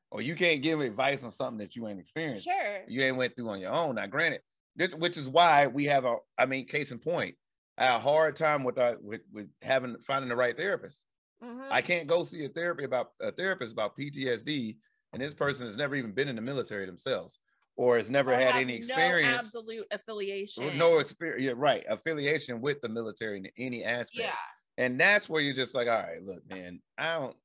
Or 0.09 0.21
you 0.21 0.35
can't 0.35 0.61
give 0.61 0.81
advice 0.81 1.23
on 1.23 1.31
something 1.31 1.59
that 1.59 1.75
you 1.77 1.87
ain't 1.87 1.99
experienced. 1.99 2.43
sure. 2.43 2.83
You 2.89 3.01
ain't 3.03 3.15
went 3.15 3.33
through 3.35 3.47
on 3.49 3.61
your 3.61 3.71
own. 3.71 3.95
Now, 3.95 4.07
granted, 4.07 4.41
this 4.75 4.93
which 4.93 5.17
is 5.17 5.29
why 5.29 5.67
we 5.67 5.85
have 5.85 6.03
a 6.03 6.17
I 6.37 6.45
mean, 6.47 6.67
case 6.67 6.91
in 6.91 6.99
point, 6.99 7.35
a 7.77 7.97
hard 7.99 8.35
time 8.35 8.63
with 8.65 8.77
our 8.77 8.97
with, 8.99 9.21
with 9.31 9.47
having 9.61 9.95
finding 10.01 10.27
the 10.29 10.35
right 10.35 10.57
therapist. 10.57 11.05
Mhm. 11.41 11.67
I 11.71 11.81
can't 11.81 12.07
go 12.07 12.23
see 12.23 12.43
a 12.45 12.49
therapy 12.49 12.83
about 12.83 13.11
a 13.21 13.31
therapist 13.31 13.71
about 13.71 13.95
PTSD, 13.97 14.77
and 15.13 15.21
this 15.21 15.33
person 15.33 15.65
has 15.65 15.77
never 15.77 15.95
even 15.95 16.11
been 16.13 16.27
in 16.27 16.35
the 16.35 16.41
military 16.41 16.85
themselves, 16.85 17.39
or 17.77 17.97
has 17.97 18.09
never 18.09 18.33
Or 18.33 18.35
had 18.37 18.55
any 18.55 18.73
No 18.73 18.77
experience, 18.77 19.37
absolute 19.45 19.87
affiliation. 19.91 20.77
no 20.77 20.99
experience. 20.99 21.43
Yeah, 21.43 21.53
right, 21.55 21.85
affiliation 21.87 22.59
with 22.59 22.81
the 22.81 22.89
military 22.89 23.37
in 23.37 23.47
any 23.57 23.83
aspect. 23.85 24.25
Yeah. 24.27 24.35
And 24.81 24.99
that's 24.99 25.29
where 25.29 25.41
you're 25.41 25.53
just 25.53 25.75
like, 25.75 25.87
all 25.87 25.93
right, 26.01 26.23
look, 26.23 26.47
man, 26.49 26.81
I 26.97 27.13
don't. 27.19 27.35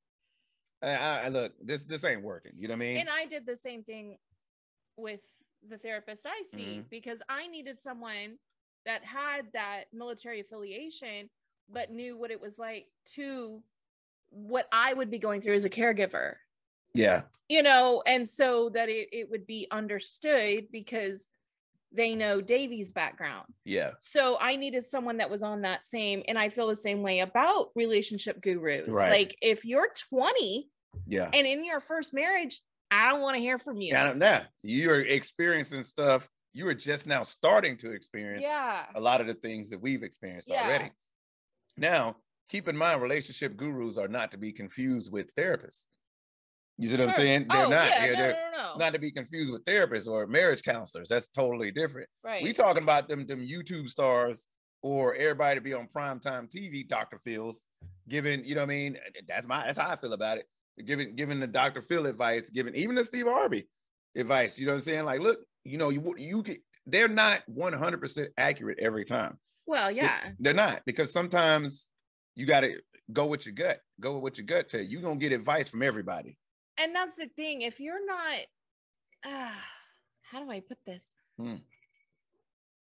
I, 0.82 1.20
I 1.24 1.28
look, 1.28 1.52
this 1.62 1.84
this 1.84 2.04
ain't 2.04 2.22
working. 2.22 2.52
You 2.56 2.68
know 2.68 2.72
what 2.72 2.76
I 2.76 2.86
mean? 2.86 2.96
And 2.98 3.08
I 3.08 3.26
did 3.26 3.44
the 3.46 3.56
same 3.56 3.82
thing 3.82 4.16
with 4.96 5.20
the 5.68 5.76
therapist 5.78 6.26
I 6.26 6.42
see 6.44 6.78
Mhm. 6.78 6.90
because 6.90 7.22
I 7.28 7.46
needed 7.48 7.80
someone 7.80 8.38
that 8.84 9.04
had 9.04 9.52
that 9.52 9.84
military 9.92 10.40
affiliation, 10.40 11.28
but 11.68 11.90
knew 11.90 12.16
what 12.16 12.30
it 12.30 12.40
was 12.40 12.58
like 12.58 12.86
to 13.14 13.62
what 14.30 14.68
I 14.72 14.92
would 14.94 15.10
be 15.10 15.18
going 15.18 15.40
through 15.40 15.54
as 15.56 15.64
a 15.64 15.70
caregiver. 15.70 16.36
yeah, 16.94 17.22
you 17.48 17.62
know, 17.62 18.02
and 18.06 18.28
so 18.28 18.70
that 18.70 18.88
it, 18.88 19.08
it 19.12 19.30
would 19.30 19.46
be 19.46 19.66
understood 19.70 20.70
because 20.70 21.28
they 21.96 22.14
know 22.14 22.40
Davey's 22.40 22.90
background. 22.92 23.46
yeah, 23.64 23.92
So 24.00 24.36
I 24.40 24.56
needed 24.56 24.84
someone 24.84 25.16
that 25.18 25.30
was 25.30 25.42
on 25.42 25.62
that 25.62 25.86
same, 25.86 26.22
and 26.28 26.38
I 26.38 26.48
feel 26.50 26.66
the 26.66 26.76
same 26.76 27.02
way 27.02 27.20
about 27.20 27.70
relationship 27.74 28.40
gurus. 28.40 28.88
Right. 28.88 29.10
Like 29.10 29.36
if 29.40 29.64
you're 29.64 29.88
20 30.10 30.68
yeah. 31.06 31.30
and 31.32 31.46
in 31.46 31.64
your 31.64 31.80
first 31.80 32.14
marriage, 32.14 32.60
I 32.90 33.10
don't 33.10 33.20
want 33.20 33.34
to 33.36 33.40
hear 33.40 33.58
from 33.58 33.80
you. 33.80 33.92
Yeah, 33.92 34.12
now 34.12 34.42
you're 34.62 35.00
experiencing 35.00 35.82
stuff 35.82 36.28
you 36.56 36.66
are 36.66 36.74
just 36.74 37.06
now 37.06 37.22
starting 37.22 37.76
to 37.76 37.90
experience. 37.90 38.42
Yeah. 38.42 38.86
a 38.94 39.00
lot 39.00 39.20
of 39.20 39.26
the 39.26 39.34
things 39.34 39.68
that 39.68 39.78
we've 39.78 40.02
experienced 40.02 40.48
Yeah. 40.48 40.64
already. 40.64 40.90
Now, 41.76 42.16
keep 42.48 42.66
in 42.66 42.74
mind, 42.74 43.02
relationship 43.02 43.58
gurus 43.58 43.98
are 43.98 44.08
not 44.08 44.30
to 44.30 44.38
be 44.38 44.52
confused 44.52 45.12
with 45.12 45.34
therapists. 45.34 45.82
You 46.78 46.88
see 46.88 46.96
what 46.96 47.08
I'm 47.08 47.14
saying? 47.14 47.46
They're 47.48 47.66
oh, 47.66 47.70
not. 47.70 47.88
Yeah, 47.88 48.00
they're, 48.00 48.12
no, 48.12 48.18
they're 48.18 48.32
no, 48.52 48.58
no, 48.58 48.72
no. 48.72 48.78
not 48.78 48.92
to 48.92 48.98
be 48.98 49.10
confused 49.10 49.52
with 49.52 49.64
therapists 49.64 50.06
or 50.06 50.26
marriage 50.26 50.62
counselors. 50.62 51.08
That's 51.08 51.28
totally 51.28 51.70
different. 51.70 52.08
right. 52.22 52.42
We 52.42 52.52
talking 52.52 52.82
about 52.82 53.08
them, 53.08 53.26
them 53.26 53.46
YouTube 53.46 53.88
stars 53.88 54.48
or 54.82 55.14
everybody 55.14 55.56
to 55.56 55.60
be 55.60 55.72
on 55.72 55.88
primetime 55.94 56.50
TV, 56.50 56.86
Dr. 56.86 57.18
Phil's 57.24 57.66
giving, 58.08 58.44
you 58.44 58.54
know 58.54 58.60
what 58.60 58.66
I 58.70 58.74
mean? 58.74 58.98
That's 59.26 59.46
my 59.46 59.64
that's 59.64 59.78
how 59.78 59.88
I 59.88 59.96
feel 59.96 60.12
about 60.12 60.38
it. 60.38 60.46
Giving 60.84 61.16
giving 61.16 61.40
the 61.40 61.46
Dr. 61.46 61.80
Phil 61.80 62.06
advice, 62.06 62.50
giving 62.50 62.74
even 62.74 62.94
the 62.94 63.04
Steve 63.04 63.26
Harvey 63.26 63.66
advice. 64.14 64.58
You 64.58 64.66
know 64.66 64.72
what 64.72 64.76
I'm 64.76 64.82
saying? 64.82 65.04
Like, 65.06 65.20
look, 65.20 65.40
you 65.64 65.78
know, 65.78 65.88
you 65.88 66.14
you 66.18 66.42
can 66.42 66.58
they're 66.86 67.08
not 67.08 67.40
100% 67.50 68.28
accurate 68.38 68.78
every 68.80 69.04
time. 69.04 69.38
well, 69.66 69.90
yeah. 69.90 70.18
They're 70.38 70.54
not 70.54 70.82
because 70.86 71.12
sometimes 71.12 71.88
you 72.36 72.46
got 72.46 72.60
to 72.60 72.78
go 73.12 73.26
with 73.26 73.46
your 73.46 73.54
gut. 73.54 73.80
Go 74.00 74.14
with 74.14 74.22
what 74.22 74.38
your 74.38 74.46
gut 74.46 74.68
tell 74.68 74.80
you. 74.80 74.88
You're 74.88 75.02
going 75.02 75.18
to 75.18 75.28
get 75.28 75.34
advice 75.34 75.68
from 75.68 75.82
everybody. 75.82 76.36
And 76.80 76.94
that's 76.94 77.16
the 77.16 77.26
thing 77.28 77.62
if 77.62 77.80
you're 77.80 78.04
not 78.06 78.38
uh, 79.24 79.52
how 80.22 80.42
do 80.44 80.50
i 80.50 80.60
put 80.60 80.78
this 80.84 81.12
Hmm. 81.38 81.56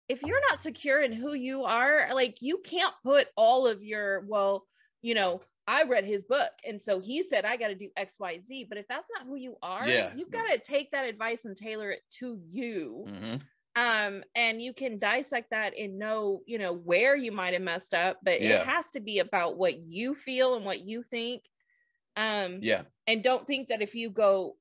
if 0.08 0.22
you're 0.22 0.42
not 0.50 0.61
secure 0.61 1.00
in 1.00 1.12
who 1.12 1.32
you 1.34 1.64
are 1.64 2.08
like 2.12 2.42
you 2.42 2.58
can't 2.64 2.94
put 3.02 3.28
all 3.37 3.66
of 3.66 3.82
your 3.82 4.20
well 4.26 4.66
you 5.00 5.14
know 5.14 5.40
i 5.66 5.84
read 5.84 6.04
his 6.04 6.22
book 6.25 6.50
and 6.66 6.80
so 6.82 7.00
he 7.00 7.22
said 7.22 7.44
i 7.44 7.56
got 7.56 7.68
to 7.68 7.75
do 7.75 7.88
xyz 7.99 8.68
but 8.68 8.78
if 8.78 8.87
that's 8.88 9.08
not 9.16 9.26
who 9.26 9.37
you 9.37 9.56
are 9.62 9.88
Yeah. 9.88 10.12
you've 10.14 10.30
got 10.30 10.50
to 10.50 10.58
take 10.58 10.90
that 10.90 11.06
advice 11.06 11.44
and 11.44 11.56
tailor 11.56 11.90
it 11.90 12.02
to 12.18 12.38
you 12.50 13.04
Mhm. 13.08 13.40
um 13.76 14.25
and 14.34 14.61
you 14.61 14.75
can 14.75 14.99
dissect 14.99 15.50
that 15.50 15.72
and 15.78 15.99
know 15.99 16.42
you 16.46 16.58
know 16.58 16.72
where 16.75 17.16
you 17.16 17.32
might 17.32 17.54
have 17.54 17.62
messed 17.62 17.94
up 17.94 18.18
but 18.22 18.40
Yeah. 18.40 18.61
it 18.61 18.66
has 18.66 18.90
to 18.90 19.00
be 19.00 19.20
about 19.20 19.56
what 19.56 19.78
you 19.78 20.14
feel 20.14 20.56
and 20.56 20.64
what 20.64 20.80
you 20.80 21.02
think 21.02 21.44
um 22.16 22.59
Yeah. 22.62 22.83
and 23.07 23.23
don't 23.23 23.47
think 23.47 23.69
that 23.69 23.83
if 23.83 23.95
you 23.95 24.11
go 24.11 24.57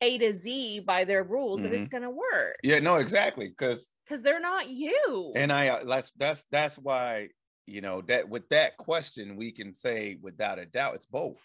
A 0.00 0.18
to 0.18 0.32
Z 0.32 0.80
by 0.80 1.04
their 1.04 1.22
rules 1.24 1.62
that 1.62 1.72
Mm-hmm. 1.72 1.80
it's 1.80 1.88
gonna 1.88 2.10
work 2.10 2.56
Yeah, 2.62 2.78
no, 2.80 2.96
exactly. 2.96 3.48
Because 3.48 3.90
because 4.04 4.22
they're 4.22 4.40
not 4.40 4.68
you. 4.68 5.32
and 5.36 5.52
I 5.52 5.68
uh, 5.68 5.84
that's 5.84 6.12
that's 6.16 6.44
that's 6.50 6.76
why 6.78 7.28
you 7.66 7.80
know 7.80 8.00
that 8.02 8.28
with 8.28 8.48
that 8.50 8.76
question 8.76 9.36
we 9.36 9.50
can 9.52 9.74
say 9.74 10.18
without 10.22 10.58
a 10.58 10.66
doubt 10.66 10.94
it's 10.94 11.06
both. 11.06 11.40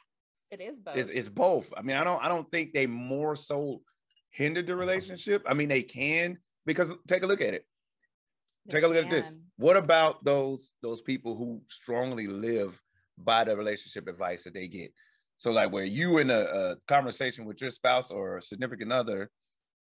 it 0.52 0.62
is 0.62 0.80
both. 0.80 0.96
It's 0.98 1.10
it's 1.10 1.30
both. 1.30 1.74
I 1.76 1.82
mean, 1.82 1.96
I 1.98 2.04
don't 2.04 2.24
I 2.24 2.28
don't 2.28 2.50
think 2.52 2.74
they 2.74 2.86
more 2.88 3.36
so 3.36 3.82
hindered 4.30 4.68
the 4.68 4.76
relationship. 4.76 5.44
I 5.48 5.54
mean, 5.54 5.68
they 5.70 5.82
can 5.84 6.38
because 6.66 6.94
take 7.08 7.24
a 7.24 7.28
look 7.28 7.42
at 7.42 7.54
it. 7.54 7.66
They 8.68 8.74
Take 8.78 8.84
a 8.84 8.88
look 8.88 9.04
at 9.04 9.10
this. 9.10 9.38
What 9.58 9.76
about 9.78 10.24
those 10.24 10.72
those 10.84 11.02
people 11.02 11.36
who 11.36 11.62
strongly 11.68 12.28
live 12.28 12.80
by 13.18 13.44
the 13.44 13.58
relationship 13.58 14.08
advice 14.08 14.44
that 14.44 14.54
they 14.54 14.68
get? 14.68 14.92
So 15.42 15.52
like 15.52 15.72
where 15.72 15.84
you 15.84 16.20
in 16.20 16.30
a, 16.30 16.40
a 16.42 16.76
conversation 16.88 17.46
with 17.46 17.62
your 17.62 17.72
spouse 17.72 18.12
or 18.12 18.38
a 18.38 18.42
significant 18.44 18.92
other, 18.94 19.32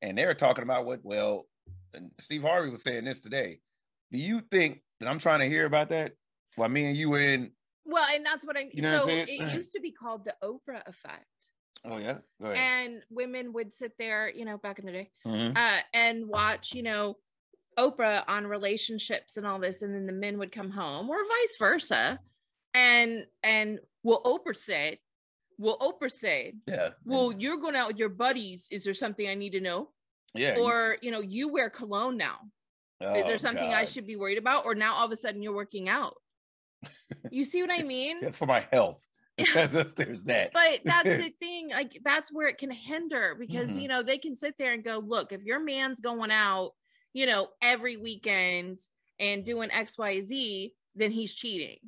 and 0.01 0.17
they're 0.17 0.33
talking 0.33 0.65
about 0.65 0.87
what 0.87 1.01
well, 1.03 1.45
Steve 2.19 2.41
Harvey 2.41 2.71
was 2.71 2.83
saying 2.83 3.05
this 3.05 3.21
today. 3.21 3.59
Do 4.11 4.19
you 4.19 4.41
think 4.51 4.81
that 4.99 5.11
I'm 5.11 5.19
trying 5.19 5.41
to 5.41 5.47
hear 5.51 5.67
about 5.67 5.91
that? 5.91 6.13
While 6.57 6.71
me 6.71 6.87
and 6.87 6.97
you 6.97 7.11
were 7.11 7.19
in 7.21 7.51
Well, 7.85 8.07
and 8.15 8.25
that's 8.25 8.47
what 8.47 8.57
I'm. 8.57 8.71
You 8.73 8.81
know 8.81 9.01
so 9.01 9.09
it 9.11 9.29
used 9.55 9.75
to 9.75 9.81
be 9.81 9.93
called 9.93 10.25
the 10.25 10.35
Oprah 10.43 10.89
effect, 10.89 11.27
Oh 11.85 11.99
yeah, 11.99 12.21
go 12.41 12.47
ahead. 12.51 12.57
and 12.57 13.03
women 13.11 13.53
would 13.53 13.75
sit 13.75 13.93
there, 13.99 14.31
you 14.31 14.47
know, 14.47 14.57
back 14.57 14.79
in 14.79 14.87
the 14.87 14.93
day, 14.93 15.11
Mhm. 15.27 15.55
uh, 15.55 15.83
and 15.93 16.27
watch, 16.31 16.73
you 16.73 16.83
know, 16.83 17.19
Oprah 17.79 18.25
on 18.27 18.47
relationships 18.47 19.37
and 19.37 19.47
all 19.47 19.59
this, 19.59 19.83
and 19.83 19.95
then 19.95 20.07
the 20.07 20.13
men 20.15 20.39
would 20.39 20.51
come 20.51 20.71
home, 20.71 21.11
or 21.11 21.19
vice 21.19 21.57
versa, 21.59 22.19
and 22.73 23.27
and 23.43 23.81
well, 24.03 24.23
Oprah 24.25 24.57
said, 24.57 24.97
well, 25.63 25.79
Oprah 25.79 26.11
say? 26.11 26.55
Yeah. 26.67 26.91
well, 27.05 27.33
you're 27.33 27.57
going 27.59 27.77
out 27.77 27.89
with 27.89 27.97
your 27.99 28.09
buddies. 28.09 28.69
Is 28.71 28.85
there 28.85 28.95
something 28.95 29.27
I 29.29 29.35
need 29.35 29.51
to 29.53 29.61
know? 29.61 29.91
yeah. 30.35 30.57
Or 30.59 30.97
you 31.03 31.11
know, 31.11 31.21
you 31.21 31.49
wear 31.49 31.71
cologne 31.71 32.17
now. 32.17 32.39
Oh, 33.01 33.15
is 33.19 33.27
there 33.27 33.35
Oh, 33.35 33.37
something 33.39 33.73
I 33.73 33.85
should 33.85 34.07
be 34.07 34.17
worried 34.17 34.39
about? 34.39 34.65
Or 34.65 34.75
now 34.75 34.95
all 34.95 35.07
of 35.07 35.13
a 35.13 35.17
sudden 35.17 35.43
you're 35.43 35.55
working 35.55 35.89
out? 35.89 36.15
You 37.31 37.45
see 37.45 37.63
what 37.63 37.71
I 37.71 37.83
mean? 37.83 38.19
It's 38.23 38.37
for 38.37 38.47
my 38.47 38.67
health. 38.73 39.07
Because 39.37 39.73
there's, 39.97 40.25
that. 40.25 40.53
but 40.53 40.81
that's 40.85 41.09
the 41.09 41.33
thing 41.41 41.71
like 41.71 41.99
that's 42.05 42.33
where 42.33 42.49
it 42.49 42.59
can 42.59 42.71
hinder 42.71 43.37
because 43.39 43.71
Mhm. 43.73 43.83
you 43.83 43.89
know 43.89 44.03
they 44.03 44.19
can 44.19 44.35
sit 44.37 44.55
there 44.59 44.73
and 44.73 44.83
go 44.85 44.99
look 44.99 45.33
if 45.33 45.43
your 45.43 45.59
man's 45.61 46.01
going 46.01 46.31
out 46.31 46.73
you 47.15 47.25
know 47.27 47.49
every 47.63 47.97
weekend 47.97 48.79
and 49.19 49.45
doing 49.45 49.71
xyz 49.71 50.73
then 50.97 51.11
he's 51.13 51.35
cheating 51.35 51.79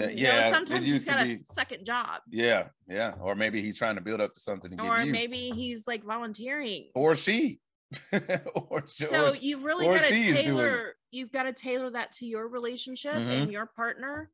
yeah, 0.00 0.08
You 0.08 0.24
know, 0.42 0.50
sometimes 0.52 0.86
he's 0.88 1.04
got 1.04 1.26
a 1.26 1.40
second 1.44 1.84
job 1.84 2.20
Yeah, 2.30 2.68
yeah. 2.88 3.14
Or 3.20 3.34
maybe 3.34 3.62
he's 3.62 3.78
trying 3.78 3.96
to 3.96 4.00
build 4.00 4.20
up 4.20 4.34
to 4.34 4.40
something 4.40 4.76
to 4.76 4.82
or 4.84 5.00
you. 5.02 5.12
maybe 5.12 5.50
he's 5.50 5.86
like 5.86 6.04
volunteering 6.04 6.90
or 6.94 7.16
she. 7.16 7.60
or, 8.54 8.84
so 8.86 9.28
or 9.30 9.36
you've 9.36 9.64
really 9.64 9.86
got 9.86 10.02
to 10.02 10.08
she 10.14 10.28
is 10.28 10.34
doing 10.34 10.36
it. 10.36 10.42
tailor 10.42 10.94
you've 11.10 11.32
got 11.32 11.44
to 11.44 11.52
tailor 11.54 11.88
that 11.90 12.12
to 12.12 12.26
your 12.26 12.46
relationship 12.48 13.14
and 13.14 13.50
your 13.50 13.64
partner 13.64 14.30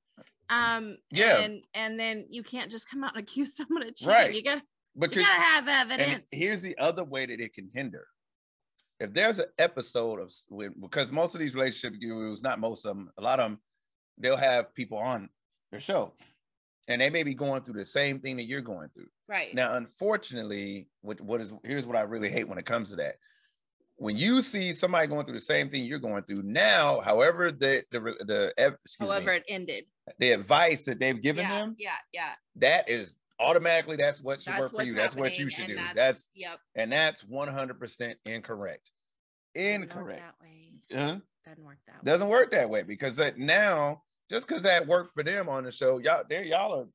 um 0.51 0.57
Mm-hmm. 0.57 0.93
Yeah. 1.11 1.39
and 1.39 1.63
and 1.73 1.99
then 1.99 2.27
you 2.29 2.43
can't 2.43 2.69
just 2.71 2.91
come 2.91 3.05
out 3.05 3.15
and 3.15 3.23
accuse 3.23 3.57
someone 3.57 3.83
of 3.87 3.95
cheating 3.95 4.13
Right. 4.13 4.35
you 4.35 4.43
got 4.43 4.61
you 4.97 5.09
gotta 5.09 5.25
have 5.25 5.69
and 5.69 5.93
evidence 5.93 6.29
here's 6.33 6.63
the 6.63 6.77
other 6.79 7.05
way 7.05 7.27
that 7.27 7.41
it 7.41 7.55
can 7.55 7.71
hinder. 7.73 8.07
If 9.01 9.13
there's 9.13 9.39
an 9.41 9.47
episode 9.59 10.21
of 10.21 10.33
when, 10.49 10.75
because 10.81 11.11
most 11.13 11.35
of 11.35 11.41
these 11.41 11.55
relationship 11.55 12.01
gurus, 12.01 12.43
not 12.43 12.61
most 12.61 12.85
of 12.85 12.97
them, 12.97 13.11
a 13.19 13.23
lot 13.23 13.41
of 13.41 13.51
them, 13.51 13.59
they'll 14.19 14.37
have 14.37 14.73
people 14.75 14.99
on 14.99 15.29
their 15.75 15.81
show, 15.81 16.13
and 16.89 17.01
they 17.01 17.11
may 17.11 17.23
be 17.25 17.35
going 17.35 17.63
through 17.63 17.75
the 17.75 17.85
same 17.85 18.21
thing 18.21 18.37
that 18.37 18.45
you're 18.45 18.61
going 18.61 18.89
through. 18.95 19.09
right 19.29 19.55
Now, 19.55 19.75
unfortunately, 19.75 20.89
what 21.03 21.21
what 21.21 21.41
is 21.41 21.53
here's 21.65 21.87
what 21.87 21.97
I 21.97 22.03
really 22.03 22.31
hate 22.31 22.49
when 22.49 22.59
it 22.59 22.67
comes 22.67 22.91
to 22.91 22.97
that. 22.97 23.17
when 23.97 24.17
you 24.17 24.43
see 24.43 24.73
somebody 24.73 25.07
going 25.07 25.25
through 25.25 25.35
the 25.35 25.41
same 25.41 25.71
thing 25.71 25.85
you're 25.85 25.99
going 25.99 26.23
through 26.25 26.43
now, 26.43 27.01
however 27.01 27.51
the 27.53 27.83
the 27.91 28.01
the 28.01 28.55
ev- 28.59 28.77
excuse 28.85 29.09
However, 29.11 29.33
me, 29.33 29.37
it 29.39 29.45
ended. 29.49 29.85
the 30.19 30.33
advice 30.33 30.85
that 30.87 30.99
they've 30.99 31.21
given 31.21 31.45
yeah, 31.45 31.59
them, 31.61 31.77
yeah, 31.79 31.91
yeah. 32.13 32.33
that 32.57 32.89
is 32.89 33.17
automatically 33.41 33.97
that's 33.97 34.23
what 34.23 34.41
should 34.43 34.53
That's 34.53 34.61
work 34.73 34.75
for 34.77 34.83
you. 34.85 34.95
That's 34.95 35.17
what 35.17 35.39
you 35.39 35.49
should 35.51 35.67
do. 35.67 35.79
That's 35.95 36.31
yep. 36.35 36.59
and 36.77 36.93
that's 36.93 37.23
100% 37.25 38.15
incorrect. 38.27 38.91
doesn't 39.55 39.81
work 39.81 39.83
Incorrect. 39.83 40.23
That 40.23 40.35
way. 40.41 40.73
Huh? 40.93 41.19
Doesn't 41.47 41.65
work 41.65 41.79
that 41.87 41.95
way. 41.97 42.01
Doesn't 42.05 42.29
work 42.29 42.51
that 42.53 42.71
way 42.71 42.83
because 42.83 43.17
that 43.17 43.39
now 43.39 44.03
just 44.31 44.47
because 44.49 44.63
that 44.63 44.87
worked 44.87 45.15
for 45.15 45.23
them 45.23 45.49
on 45.49 45.65
the 45.65 45.71
show, 45.73 45.99
y'all 45.99 46.25
there 46.29 46.43
y'all 46.43 46.81
are 46.81 46.87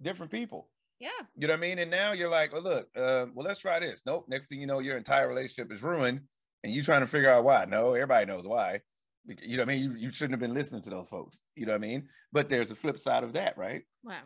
different 0.00 0.32
people. 0.32 0.68
Yeah. 0.98 1.08
You 1.36 1.48
know 1.48 1.54
what 1.54 1.58
I 1.58 1.60
mean? 1.60 1.78
And 1.80 1.90
now 1.90 2.12
you're 2.12 2.28
like, 2.30 2.52
oh 2.54 2.60
look, 2.60 2.88
uh, 2.96 3.26
well 3.34 3.44
let's 3.46 3.58
try 3.58 3.80
this. 3.80 4.02
Nope. 4.06 4.26
Next 4.28 4.46
thing 4.48 4.60
you 4.60 4.66
know, 4.66 4.78
your 4.78 4.96
entire 4.96 5.28
relationship 5.28 5.72
is 5.72 5.82
ruined, 5.82 6.20
and 6.62 6.72
you 6.72 6.82
trying 6.82 7.00
to 7.00 7.06
figure 7.06 7.30
out 7.30 7.44
why. 7.44 7.64
No, 7.64 7.94
everybody 7.94 8.26
knows 8.26 8.46
why. 8.46 8.80
You 9.26 9.56
know 9.56 9.62
what 9.62 9.70
I 9.70 9.74
mean? 9.76 9.82
You, 9.84 9.94
you 9.96 10.12
shouldn't 10.12 10.32
have 10.32 10.40
been 10.40 10.54
listening 10.54 10.82
to 10.82 10.90
those 10.90 11.08
folks. 11.08 11.42
You 11.54 11.66
know 11.66 11.72
what 11.72 11.76
I 11.78 11.86
mean? 11.86 12.08
But 12.32 12.48
there's 12.48 12.70
a 12.72 12.74
flip 12.76 12.98
side 12.98 13.22
of 13.22 13.34
that, 13.34 13.56
right? 13.56 13.82
Well, 14.02 14.16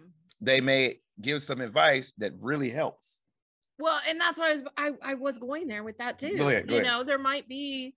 They 0.41 0.61
may 0.63 1.01
give 1.21 1.43
some 1.43 1.61
advice 1.61 2.15
that 2.19 2.33
really 2.41 2.71
helps. 2.71 3.21
well, 3.79 3.99
and 4.09 4.19
that's 4.21 4.39
why 4.39 4.49
I 4.49 4.53
was 4.53 4.63
I, 4.77 4.91
I 5.03 5.15
was 5.15 5.39
going 5.39 5.69
there 5.69 5.85
with 5.85 5.99
that 5.99 6.19
too. 6.19 6.37
Go 6.39 6.49
ahead, 6.49 6.67
go 6.69 6.75
you 6.77 6.81
ahead. 6.81 6.93
know, 6.93 7.05
there 7.05 7.19
might 7.19 7.47
be 7.49 7.95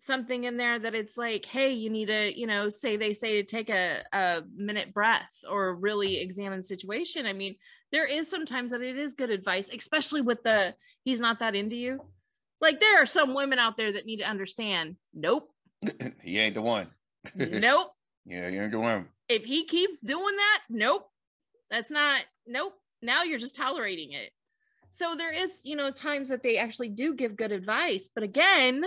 something 0.00 0.44
in 0.44 0.56
there 0.56 0.78
that 0.78 0.94
it's 0.94 1.18
like, 1.18 1.44
hey, 1.44 1.72
you 1.72 1.90
need 1.90 2.06
to, 2.06 2.38
you 2.38 2.46
know, 2.46 2.70
say 2.70 2.96
they 2.96 3.12
say 3.12 3.32
to 3.32 3.44
take 3.44 3.68
a, 3.68 4.02
a 4.14 4.42
minute 4.56 4.94
breath 4.94 5.44
or 5.48 5.74
really 5.74 6.20
examine 6.20 6.60
the 6.60 6.62
situation. 6.62 7.26
I 7.26 7.34
mean, 7.34 7.56
there 7.92 8.06
is 8.06 8.28
sometimes 8.28 8.70
that 8.70 8.80
it 8.80 8.96
is 8.96 9.12
good 9.12 9.28
advice, 9.28 9.68
especially 9.68 10.22
with 10.22 10.42
the 10.42 10.74
he's 11.04 11.20
not 11.20 11.38
that 11.40 11.54
into 11.54 11.76
you. 11.76 12.00
Like 12.62 12.80
there 12.80 13.02
are 13.02 13.06
some 13.06 13.34
women 13.34 13.58
out 13.58 13.76
there 13.76 13.92
that 13.92 14.06
need 14.06 14.18
to 14.18 14.28
understand, 14.28 14.96
nope, 15.12 15.50
he 16.22 16.38
ain't 16.38 16.54
the 16.54 16.62
one. 16.62 16.88
nope. 17.34 17.92
Yeah, 18.24 18.48
you 18.48 18.62
ain't 18.62 18.72
the 18.72 18.80
one. 18.80 19.06
if 19.28 19.44
he 19.44 19.66
keeps 19.66 20.00
doing 20.00 20.36
that, 20.36 20.60
nope, 20.70 21.10
that's 21.70 21.90
not, 21.90 22.22
nope. 22.46 22.72
Now 23.02 23.22
you're 23.22 23.38
just 23.38 23.56
tolerating 23.56 24.12
it. 24.12 24.30
So 24.88 25.14
there 25.14 25.32
is, 25.32 25.60
you 25.64 25.76
know, 25.76 25.90
times 25.90 26.30
that 26.30 26.42
they 26.42 26.56
actually 26.56 26.88
do 26.88 27.14
give 27.14 27.36
good 27.36 27.52
advice, 27.52 28.08
but 28.14 28.24
again, 28.24 28.82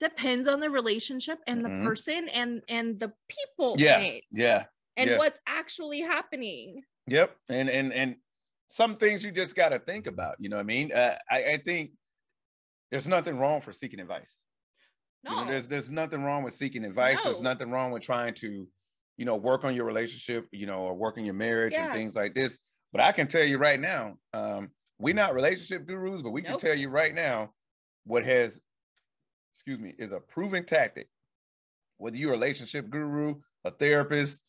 depends 0.00 0.48
on 0.48 0.60
the 0.60 0.70
relationship 0.70 1.38
and 1.46 1.62
Mhm. 1.62 1.82
the 1.82 1.88
person 1.88 2.28
and 2.28 2.62
and 2.68 2.98
the 2.98 3.12
people 3.28 3.76
Yeah, 3.78 4.18
Yeah. 4.30 4.66
and 4.96 5.10
yeah. 5.10 5.18
what's 5.18 5.40
actually 5.46 6.00
happening. 6.00 6.82
Yep. 7.06 7.36
And 7.48 7.68
and 7.70 7.92
and 7.92 8.16
some 8.68 8.96
things 8.96 9.24
you 9.24 9.32
just 9.32 9.54
got 9.54 9.70
to 9.70 9.78
think 9.78 10.06
about. 10.06 10.36
You 10.38 10.48
know 10.48 10.56
what 10.56 10.62
I 10.62 10.64
mean? 10.64 10.92
Uh, 10.92 11.18
I 11.30 11.44
I 11.44 11.56
think 11.58 11.92
there's 12.90 13.06
nothing 13.08 13.38
wrong 13.38 13.60
for 13.60 13.72
seeking 13.72 14.00
advice. 14.00 14.44
You 15.24 15.30
know, 15.30 15.44
No, 15.44 15.50
there's 15.50 15.68
there's 15.68 15.90
nothing 15.90 16.22
wrong 16.24 16.42
with 16.42 16.54
seeking 16.54 16.84
advice. 16.84 17.22
There's 17.22 17.42
nothing 17.42 17.70
wrong 17.70 17.90
with 17.90 18.02
trying 18.02 18.34
to, 18.34 18.68
you 19.16 19.24
know, 19.24 19.36
work 19.36 19.64
on 19.64 19.74
your 19.74 19.84
relationship, 19.84 20.48
you 20.50 20.66
know, 20.66 20.80
or 20.80 20.94
work 20.94 21.18
on 21.18 21.24
your 21.24 21.34
marriage 21.34 21.74
and 21.74 21.92
things 21.92 22.16
like 22.16 22.34
this. 22.34 22.58
But 22.92 23.02
I 23.02 23.12
can 23.12 23.26
tell 23.28 23.44
you 23.44 23.58
right 23.58 23.78
now, 23.78 24.18
um, 24.32 24.70
we're 24.98 25.14
not 25.14 25.34
relationship 25.34 25.86
gurus, 25.86 26.22
but 26.22 26.30
we 26.30 26.42
can 26.42 26.58
tell 26.58 26.76
you 26.76 26.88
right 26.88 27.14
now 27.14 27.52
what 28.04 28.24
has, 28.24 28.60
excuse 29.52 29.78
me, 29.78 29.94
is 29.98 30.12
a 30.12 30.20
proven 30.20 30.64
tactic. 30.64 31.08
Whether 31.98 32.16
you're 32.16 32.30
a 32.30 32.32
relationship 32.32 32.88
guru, 32.90 33.36
a 33.64 33.70
therapist, 33.70 34.42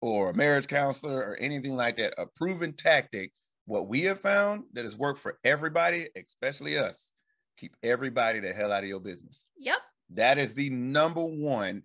or 0.00 0.30
a 0.30 0.34
marriage 0.34 0.66
counselor, 0.66 1.18
or 1.18 1.36
anything 1.36 1.76
like 1.76 1.96
that, 1.96 2.14
a 2.18 2.26
proven 2.26 2.72
tactic. 2.72 3.32
What 3.66 3.88
we 3.88 4.02
have 4.02 4.20
found 4.20 4.64
that 4.74 4.84
has 4.84 4.96
worked 4.96 5.18
for 5.20 5.38
everybody, 5.44 6.08
especially 6.16 6.76
us, 6.76 7.10
keep 7.56 7.74
everybody 7.82 8.40
the 8.40 8.52
hell 8.52 8.72
out 8.72 8.82
of 8.82 8.88
your 8.88 9.00
business. 9.00 9.48
yep. 9.58 9.78
That 10.10 10.36
is 10.36 10.52
the 10.52 10.68
number 10.68 11.24
one 11.24 11.82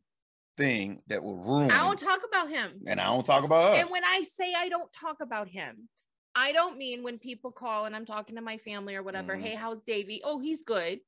thing 0.58 1.02
that 1.08 1.24
will 1.24 1.38
ruin. 1.38 1.72
I 1.72 1.78
don't 1.86 1.98
talk 1.98 2.20
about 2.28 2.50
him. 2.50 2.82
and 2.86 3.00
I 3.00 3.06
don't 3.06 3.26
talk 3.26 3.46
about 3.46 3.76
her. 3.76 3.82
And 3.82 3.90
when 3.90 4.04
I 4.04 4.24
say 4.24 4.54
I 4.58 4.68
don't 4.68 4.92
talk 4.92 5.22
about 5.22 5.48
him, 5.48 5.88
I 6.36 6.52
don't 6.52 6.78
mean 6.78 7.02
when 7.02 7.18
people 7.18 7.50
call 7.52 7.86
and 7.86 7.96
I'm 7.96 8.06
talking 8.06 8.36
to 8.36 8.42
my 8.42 8.58
family 8.58 8.96
or 8.98 9.04
whatever, 9.04 9.38
Mhm. 9.38 9.42
hey, 9.42 9.56
how's 9.56 9.82
Davey? 9.82 10.20
Oh, 10.24 10.38
he's 10.40 10.66
good. 10.66 11.00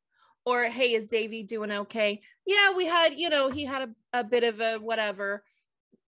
Or 0.45 0.63
hey, 0.65 0.93
is 0.93 1.07
Davey 1.07 1.43
doing 1.43 1.71
okay? 1.71 2.21
Yeah, 2.45 2.73
we 2.75 2.85
had, 2.85 3.13
you 3.15 3.29
know, 3.29 3.49
he 3.49 3.63
had 3.65 3.89
a, 4.13 4.19
a 4.19 4.23
bit 4.23 4.43
of 4.43 4.59
a 4.59 4.77
whatever. 4.77 5.43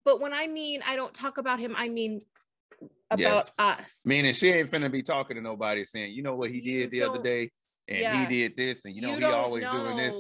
But 0.06 0.20
when 0.22 0.34
I 0.34 0.48
mean 0.48 0.82
I 0.86 0.96
don't 0.96 1.14
talk 1.14 1.38
about 1.38 1.60
him, 1.60 1.74
I 1.76 1.90
mean 1.90 2.22
about 3.10 3.20
Yes. 3.20 3.52
us. 3.58 4.02
Meaning 4.06 4.34
she 4.34 4.50
ain't 4.52 4.70
finna 4.70 4.92
be 4.92 5.02
talking 5.04 5.36
to 5.36 5.42
nobody 5.42 5.84
saying, 5.84 6.14
you 6.14 6.22
know 6.24 6.36
what 6.36 6.52
he 6.52 6.58
You 6.62 6.82
did 6.82 6.92
the 6.92 7.04
other 7.04 7.22
day, 7.22 7.50
and 7.88 8.00
Yeah. 8.00 8.26
he 8.28 8.42
did 8.42 8.56
this, 8.56 8.86
and 8.86 8.96
you 8.96 9.02
know 9.02 9.10
You 9.12 9.18
he 9.18 9.24
always 9.26 9.68
doing 9.70 9.98
this. 9.98 10.16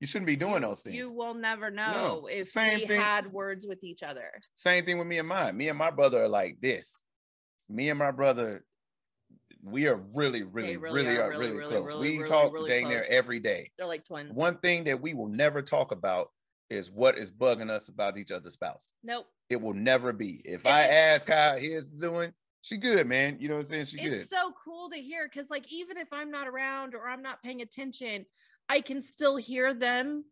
You 0.00 0.06
shouldn't 0.06 0.26
be 0.26 0.36
doing 0.36 0.54
You- 0.54 0.60
those 0.60 0.82
things. 0.82 0.96
You 0.96 1.12
will 1.12 1.34
never 1.34 1.70
know 1.70 2.28
if 2.30 2.46
Same 2.48 2.80
we 2.80 2.86
thing- 2.86 3.00
had 3.00 3.32
words 3.32 3.66
with 3.66 3.82
each 3.82 4.02
other. 4.02 4.30
Same 4.54 4.84
thing 4.84 4.98
with 4.98 5.08
me 5.08 5.18
and 5.18 5.26
mine. 5.28 5.56
Me 5.56 5.68
and 5.68 5.76
my 5.78 5.90
brother 5.90 6.22
are 6.22 6.28
like 6.28 6.60
this. 6.60 7.02
Me 7.68 7.88
and 7.90 7.98
my 7.98 8.12
brother, 8.12 8.64
we 9.70 9.86
are 9.88 9.96
really, 10.14 10.42
really, 10.42 10.76
really 10.76 11.02
really, 11.04 11.18
are 11.18 11.30
really, 11.30 11.50
really, 11.50 11.82
close. 11.82 12.00
we 12.00 12.22
talk 12.24 12.52
dang 12.66 12.88
near 12.88 13.04
every 13.08 13.40
day. 13.40 13.70
They're 13.78 13.86
like 13.86 14.04
twins. 14.04 14.36
One 14.36 14.56
thing 14.58 14.84
that 14.84 15.00
we 15.00 15.14
will 15.14 15.28
never 15.28 15.62
talk 15.62 15.92
about 15.92 16.30
is 16.70 16.90
what 16.90 17.16
is 17.16 17.30
bugging 17.30 17.70
us 17.70 17.88
about 17.88 18.18
each 18.18 18.30
other's 18.30 18.52
spouse. 18.52 18.94
Nope. 19.02 19.26
It 19.48 19.60
will 19.60 19.74
never 19.74 20.12
be. 20.12 20.42
If 20.44 20.66
And 20.66 20.74
I 20.74 20.82
ask 20.82 21.28
how 21.28 21.56
his 21.56 21.88
doing, 21.88 22.32
she 22.60 22.76
good, 22.76 23.06
man. 23.06 23.38
You 23.40 23.48
know 23.48 23.54
what 23.54 23.60
I'm 23.60 23.66
saying? 23.66 23.86
She 23.86 23.98
good. 23.98 24.12
it's 24.12 24.30
so 24.30 24.52
cool 24.64 24.90
to 24.90 24.96
hear 24.96 25.28
because 25.28 25.50
like 25.50 25.70
even 25.72 25.96
if 25.96 26.08
i'm 26.12 26.30
not 26.30 26.48
around 26.48 26.94
or 26.94 27.08
i'm 27.08 27.22
not 27.22 27.42
paying 27.42 27.62
attention 27.62 28.24
i 28.68 28.80
can 28.80 29.00
still 29.00 29.36
hear 29.36 29.74
them 29.74 30.24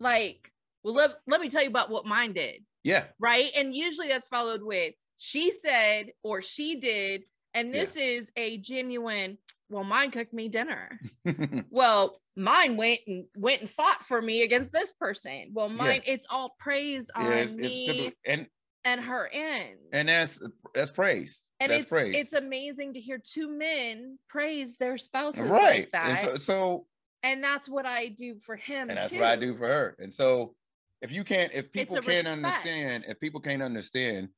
like 0.00 0.50
well 0.82 0.94
let, 0.94 1.10
let 1.26 1.40
me 1.40 1.48
tell 1.48 1.62
you 1.62 1.68
about 1.68 1.90
what 1.90 2.06
mine 2.06 2.32
did 2.32 2.62
yeah. 2.84 3.04
right 3.18 3.50
and 3.56 3.74
usually 3.74 4.08
that's 4.08 4.26
followed 4.26 4.62
with 4.62 4.94
she 5.16 5.50
said 5.50 6.12
or 6.22 6.42
she 6.42 6.80
did 6.80 7.22
and 7.54 7.68
Yeah. 7.74 7.80
this 7.80 7.96
is 7.96 8.32
a 8.36 8.58
genuine 8.58 9.38
well 9.70 9.84
mine 9.84 10.10
cooked 10.10 10.32
me 10.34 10.48
dinner 10.48 10.98
well 11.70 12.20
mine 12.36 12.76
went 12.76 13.00
and 13.06 13.24
went 13.36 13.60
and 13.62 13.70
fought 13.70 14.02
for 14.04 14.20
me 14.20 14.42
against 14.42 14.72
this 14.72 14.92
person 14.92 15.50
well 15.52 15.68
mine 15.68 16.02
it's 16.06 16.26
all 16.30 16.54
praise 16.58 17.10
on 17.14 17.26
Yeah, 17.26 17.32
it's, 17.32 17.52
it's 17.52 17.60
me 17.60 17.86
typical- 17.86 18.12
and 18.26 18.46
and 18.84 19.00
her 19.00 19.28
end 19.32 19.78
and 19.92 20.08
that's 20.08 20.42
that's 20.74 20.90
praise. 20.90 21.44
and 21.60 21.70
that's 21.70 21.82
it's 21.82 21.90
praise. 21.90 22.14
it's 22.16 22.32
amazing 22.32 22.94
to 22.94 23.00
hear 23.00 23.18
two 23.22 23.48
men 23.48 24.18
praise 24.28 24.76
their 24.76 24.98
spouses 24.98 25.42
right. 25.44 25.80
like 25.80 25.92
that 25.92 26.10
And 26.10 26.20
so, 26.20 26.36
so 26.36 26.86
and 27.22 27.42
that's 27.44 27.68
what 27.68 27.86
i 27.86 28.08
do 28.08 28.36
for 28.44 28.56
him 28.56 28.90
and 28.90 28.98
that's 28.98 29.12
too. 29.12 29.20
what 29.20 29.28
I 29.28 29.36
do 29.36 29.56
for 29.56 29.68
her. 29.68 29.96
And 30.00 30.12
so 30.12 30.54
if 31.00 31.10
you 31.12 31.22
can't, 31.24 31.50
if 31.54 31.70
people 31.72 31.96
can't 31.96 32.06
respect. 32.06 32.28
understand, 32.28 33.04
if 33.08 33.18
people 33.20 33.40
can't 33.40 33.62
understand, 33.62 34.28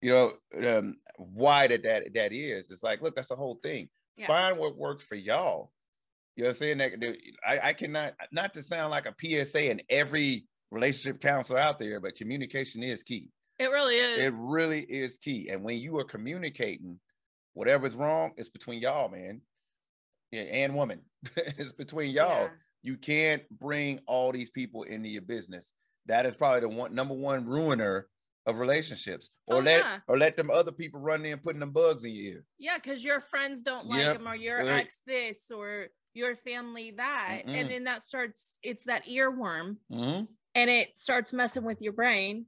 you 0.00 0.10
know, 0.10 0.78
um, 0.78 0.96
why 1.16 1.66
that 1.66 1.82
that 1.82 2.14
that 2.14 2.32
is, 2.32 2.70
it's 2.70 2.82
like, 2.82 3.02
look, 3.02 3.16
that's 3.16 3.28
the 3.28 3.36
whole 3.36 3.58
thing. 3.62 3.88
Yeah. 4.16 4.26
Find 4.26 4.58
what 4.58 4.76
works 4.76 5.04
for 5.04 5.14
y'all. 5.14 5.72
You 6.36 6.44
know 6.44 6.48
what 6.48 6.56
I'm 6.56 6.58
saying? 6.58 6.78
That 6.78 7.16
I, 7.46 7.68
I 7.70 7.72
cannot 7.72 8.14
not 8.32 8.54
to 8.54 8.62
sound 8.62 8.90
like 8.90 9.06
a 9.06 9.14
PSA 9.20 9.70
in 9.70 9.82
every 9.90 10.46
relationship 10.70 11.20
counselor 11.20 11.58
out 11.58 11.78
there, 11.78 11.98
but 12.00 12.14
communication 12.14 12.82
is 12.82 13.02
key. 13.02 13.30
it 13.58 13.70
really 13.70 13.96
is 13.96 14.18
It 14.18 14.32
really 14.36 14.80
is 14.82 15.18
key. 15.18 15.48
And 15.50 15.64
when 15.64 15.78
you 15.78 15.98
are 15.98 16.04
communicating, 16.04 17.00
whatever's 17.54 17.94
wrong, 17.94 18.32
it's 18.36 18.48
between 18.48 18.80
y'all, 18.80 19.08
man. 19.08 19.40
Yeah, 20.30 20.42
and 20.42 20.74
woman. 20.74 21.00
it's 21.36 21.72
between 21.72 22.12
y'all 22.12 22.42
Yeah. 22.44 22.48
you 22.82 22.96
can't 22.96 23.42
bring 23.58 24.00
all 24.06 24.30
these 24.30 24.50
people 24.50 24.82
into 24.84 25.08
your 25.08 25.22
business. 25.22 25.72
That 26.06 26.26
is 26.26 26.36
probably 26.36 26.60
the 26.60 26.68
one 26.68 26.94
number 26.94 27.14
one 27.14 27.46
ruiner 27.46 28.06
of 28.48 28.58
relationships. 28.58 29.30
Or 29.46 29.56
Oh, 29.56 29.60
let 29.60 29.78
yeah. 29.84 29.98
or 30.08 30.18
let 30.18 30.36
them 30.36 30.50
other 30.50 30.72
people 30.72 31.00
run 31.00 31.24
in 31.24 31.38
putting 31.38 31.60
them 31.60 31.70
bugs 31.70 32.04
in 32.04 32.12
your 32.12 32.24
ear. 32.34 32.44
yeah 32.58 32.76
because 32.76 33.04
your 33.04 33.20
friends 33.20 33.62
don't 33.62 33.86
like 33.86 34.00
Yep, 34.00 34.16
him 34.16 34.28
or 34.28 34.34
your 34.34 34.58
right. 34.58 34.80
ex 34.84 35.00
this 35.06 35.50
or 35.50 35.88
your 36.14 36.34
family 36.34 36.92
that 36.96 37.42
Mm-mm. 37.46 37.54
and 37.54 37.70
then 37.70 37.84
that 37.84 38.02
starts 38.02 38.58
it's 38.62 38.84
that 38.84 39.04
earworm 39.06 39.76
Mhm. 39.92 40.26
and 40.54 40.70
it 40.70 40.96
starts 40.96 41.32
messing 41.32 41.64
with 41.64 41.80
your 41.82 41.92
brain 41.92 42.46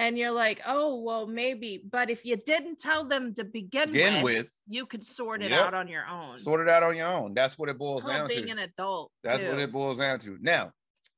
and 0.00 0.18
you're 0.18 0.32
like 0.32 0.60
oh 0.66 1.00
well 1.02 1.26
maybe 1.26 1.82
but 1.90 2.10
if 2.10 2.24
you 2.24 2.36
didn't 2.36 2.78
tell 2.78 3.04
them 3.04 3.32
to 3.34 3.44
begin, 3.44 3.92
Begin 3.92 4.22
with, 4.24 4.36
with, 4.38 4.58
you 4.66 4.86
could 4.86 5.04
sort 5.04 5.42
it 5.42 5.50
Yep. 5.52 5.66
out 5.66 5.74
on 5.74 5.86
your 5.88 6.06
own 6.06 6.36
sort 6.38 6.60
it 6.60 6.68
out 6.68 6.82
on 6.82 6.96
your 6.96 7.06
own. 7.08 7.32
That's 7.34 7.56
what 7.56 7.68
it 7.68 7.78
boils 7.78 8.04
down 8.04 8.26
being 8.26 8.40
to. 8.40 8.46
Being 8.46 8.58
an 8.58 8.64
adult 8.70 9.12
That's 9.22 9.42
what 9.44 9.58
it 9.60 9.70
boils 9.72 9.98
down 9.98 10.18
to. 10.20 10.36
Now, 10.40 10.72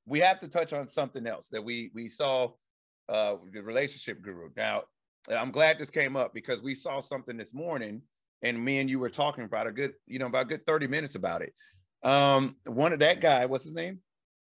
we 0.07 0.21
have 0.21 0.41
to 0.41 0.49
touch 0.49 0.73
on 0.73 0.87
something 0.87 1.27
else 1.27 1.49
that 1.49 1.63
we 1.65 1.91
we 1.95 2.09
saw 2.09 2.53
uh 3.11 3.37
the 3.53 3.62
relationship 3.62 4.23
guru. 4.23 4.49
Now, 4.57 4.85
I'm 5.29 5.51
glad 5.51 5.79
this 5.79 5.90
came 5.90 6.16
up 6.16 6.33
because 6.33 6.62
we 6.62 6.75
saw 6.75 7.01
something 7.01 7.37
this 7.37 7.53
morning 7.53 8.03
and 8.42 8.62
me 8.64 8.79
and 8.79 8.88
you 8.88 8.99
were 8.99 9.11
talking 9.11 9.44
about 9.44 9.66
a 9.66 9.73
good, 9.73 9.92
you 10.07 10.18
know, 10.18 10.27
about 10.27 10.42
a 10.42 10.49
good 10.49 10.66
30 10.66 10.87
minutes 10.87 11.14
about 11.14 11.42
it. 11.42 11.53
Um, 12.03 12.57
one 12.64 12.92
of 12.94 13.01
that 13.01 13.20
guy, 13.20 13.44
what's 13.46 13.64
his 13.64 13.75
name? 13.75 14.01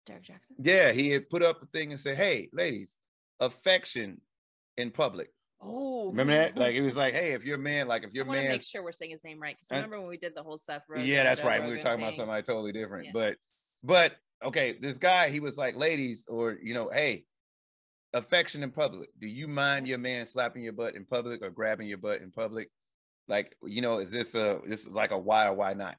derek 0.06 0.22
jackson 0.22 0.56
Yeah, 0.62 0.92
he 0.92 1.10
had 1.10 1.28
put 1.30 1.42
up 1.42 1.62
a 1.62 1.66
thing 1.66 1.90
and 1.90 1.98
said, 2.00 2.16
"Hey, 2.16 2.48
ladies, 2.52 2.98
affection 3.40 4.20
in 4.76 4.90
public." 4.90 5.28
oh 5.62 6.08
Remember 6.10 6.34
that? 6.34 6.56
Like 6.56 6.74
it 6.74 6.82
was 6.82 6.96
like, 6.96 7.14
"Hey, 7.14 7.32
if 7.32 7.44
you're 7.44 7.56
a 7.56 7.58
man, 7.58 7.88
like 7.88 8.04
if 8.04 8.10
you're 8.12 8.24
to 8.24 8.30
man, 8.30 8.48
make 8.48 8.62
sure 8.62 8.82
we're 8.82 8.92
saying 8.92 9.12
his 9.12 9.24
name 9.24 9.40
right 9.40 9.56
because 9.56 9.70
remember 9.70 9.98
when 9.98 10.08
we 10.08 10.18
did 10.18 10.32
the 10.34 10.42
whole 10.42 10.58
Seth 10.58 10.82
Rogen? 10.90 11.06
yeah, 11.06 11.24
that's 11.24 11.40
Joe 11.40 11.48
right. 11.48 11.62
We 11.62 11.70
were 11.70 11.78
talking 11.78 12.00
about 12.00 12.10
thing? 12.12 12.20
somebody 12.20 12.42
totally 12.42 12.72
different, 12.72 13.06
Yeah. 13.06 13.10
but 13.14 13.36
but 13.82 14.12
okay, 14.44 14.76
this 14.78 14.98
guy, 14.98 15.30
he 15.30 15.40
was 15.40 15.56
like, 15.56 15.76
ladies, 15.76 16.26
or 16.28 16.58
you 16.62 16.74
know, 16.74 16.90
hey, 16.92 17.24
affection 18.14 18.62
in 18.62 18.70
public. 18.70 19.10
Do 19.20 19.26
you 19.26 19.46
mind 19.46 19.86
your 19.86 19.98
man 19.98 20.24
slapping 20.24 20.62
your 20.62 20.72
butt 20.72 20.94
in 20.94 21.04
public 21.04 21.42
or 21.42 21.50
grabbing 21.50 21.88
your 21.88 21.98
butt 21.98 22.22
in 22.22 22.30
public? 22.30 22.70
Like, 23.28 23.56
you 23.62 23.82
know, 23.82 23.98
is 23.98 24.10
this 24.10 24.34
a 24.34 24.60
this 24.66 24.80
is 24.80 24.88
like 24.88 25.10
a 25.10 25.18
why 25.18 25.46
or 25.46 25.54
why 25.54 25.74
not? 25.74 25.96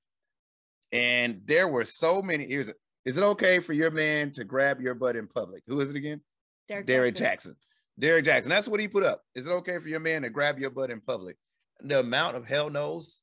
And 0.92 1.42
there 1.46 1.68
were 1.68 1.86
so 1.86 2.22
many. 2.22 2.52
A, 2.56 2.60
is 3.06 3.18
it 3.18 3.24
okay 3.24 3.60
for 3.60 3.74
your 3.74 3.92
man 3.92 4.32
to 4.34 4.44
grab 4.44 4.82
your 4.82 4.96
butt 4.96 5.16
in 5.16 5.28
public? 5.28 5.64
Who 5.68 5.80
is 5.82 5.90
it 5.90 5.96
again? 5.96 6.22
Derek, 6.68 6.88
Derek 6.88 7.16
Jackson. 7.16 7.56
Derek 8.00 8.26
Jackson. 8.26 8.50
That's 8.50 8.68
what 8.68 8.80
he 8.80 8.88
put 8.88 9.04
up. 9.04 9.22
Is 9.36 9.46
it 9.46 9.52
okay 9.52 9.78
for 9.80 9.88
your 9.88 10.00
man 10.00 10.24
to 10.24 10.30
grab 10.30 10.58
your 10.60 10.70
butt 10.70 10.90
in 10.90 11.02
public? 11.02 11.38
The 11.82 12.00
amount 12.00 12.38
of 12.38 12.48
hell 12.48 12.70
knows 12.70 13.22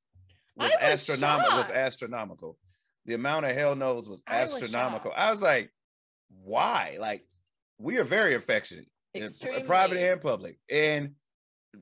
was, 0.56 0.70
was 0.70 0.76
astronomical. 0.80 1.58
Was 1.58 1.70
astronomical. 1.70 2.58
The 3.06 3.14
amount 3.14 3.46
of 3.46 3.56
hell 3.56 3.74
knows 3.74 4.08
was 4.08 4.22
I 4.26 4.42
was 4.42 4.54
astronomical. 4.54 5.12
I 5.16 5.30
was 5.30 5.42
like, 5.42 5.70
why? 6.44 6.98
Like, 7.00 7.24
we 7.82 7.98
are 7.98 8.04
very 8.04 8.34
affectionate, 8.34 8.86
Extremely. 9.14 9.64
private 9.64 9.98
and 9.98 10.20
public. 10.22 10.58
And 10.70 11.12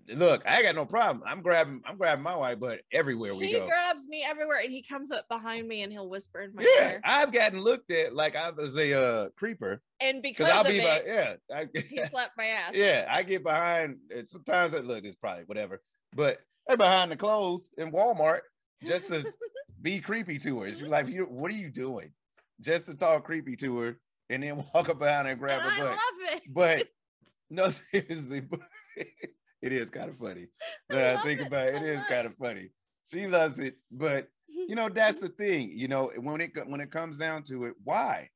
look, 0.09 0.43
I 0.47 0.63
got 0.63 0.75
no 0.75 0.87
problem. 0.87 1.23
I'm 1.27 1.43
grabbing, 1.43 1.83
I'm 1.87 1.97
grabbing 1.97 2.23
my 2.23 2.35
wife 2.35 2.59
butt 2.59 2.81
everywhere 2.93 3.35
we 3.35 3.47
he 3.47 3.53
go. 3.53 3.63
He 3.63 3.67
grabs 3.67 4.09
me 4.09 4.25
everywhere 4.27 4.61
and 4.63 4.73
he 4.73 4.83
comes 4.83 5.11
up 5.11 5.29
behind 5.29 5.69
me 5.69 5.83
and 5.83 5.93
he'll 5.93 6.09
whisper 6.09 6.41
in 6.41 6.55
my 6.55 6.63
yeah, 6.63 6.91
ear. 6.93 7.01
I've 7.05 7.33
gotten 7.33 7.61
looked 7.61 7.91
at 7.91 8.15
like 8.15 8.35
I 8.35 8.51
was 8.51 8.77
a 8.79 8.93
uh, 8.95 9.29
creeper 9.37 9.83
And 10.01 10.23
because 10.23 10.49
I'll 10.49 10.65
be 10.65 10.83
like, 10.83 11.05
yeah, 11.07 11.35
I, 11.55 11.69
he 11.75 12.03
slapped 12.07 12.37
my 12.37 12.47
ass. 12.47 12.73
Yeah, 12.75 13.07
I 13.09 13.23
get 13.23 13.45
behind. 13.45 13.97
Sometimes 14.27 14.75
I 14.75 14.79
look, 14.79 15.05
it's 15.05 15.17
probably 15.17 15.45
whatever, 15.45 15.83
but 16.15 16.39
they're 16.67 16.77
behind 16.77 17.13
the 17.13 17.17
clothes 17.17 17.71
in 17.77 17.93
Walmart 17.93 18.41
just 18.85 19.09
to 19.09 19.31
be 19.83 20.01
creepy 20.01 20.39
to 20.39 20.61
her. 20.61 20.71
She's 20.71 20.83
like, 20.83 21.09
you, 21.09 21.25
what 21.25 21.51
are 21.51 21.55
you 21.55 21.71
doing? 21.71 22.13
Just 22.61 22.87
to 22.87 22.97
talk 22.97 23.25
creepy 23.25 23.57
to 23.57 23.79
her 23.79 23.99
and 24.31 24.43
then 24.43 24.57
walk 24.73 24.89
up 24.89 24.99
behind 24.99 25.29
and 25.29 25.39
grab 25.39 25.61
and 25.63 25.73
her 25.73 25.89
I 25.89 25.91
love 25.91 26.35
it. 26.35 26.43
But 26.49 26.89
no, 27.51 27.69
seriously, 27.93 28.41
but 28.41 28.61
it 28.97 29.73
is 29.73 29.91
kind 29.91 30.09
of 30.09 30.17
funny. 30.17 30.47
I 30.91 30.95
When 30.95 31.05
I, 31.05 31.23
think 31.23 31.41
it 31.41 31.47
about 31.49 31.69
it, 31.69 31.75
so 31.75 31.77
it 31.79 31.83
is 31.83 32.05
kind 32.05 32.27
of 32.27 32.37
funny. 32.37 32.71
She 33.13 33.27
loves 33.27 33.59
it, 33.59 33.77
but 33.91 34.29
you 34.49 34.75
know 34.77 34.89
that's 34.89 35.19
the 35.19 35.29
thing. 35.29 35.73
You 35.75 35.89
know 35.89 36.13
when 36.17 36.41
it 36.41 36.53
when 36.67 36.81
it 36.81 36.91
comes 36.93 37.19
down 37.19 37.43
to 37.45 37.65
it, 37.65 37.75
why? 37.85 38.31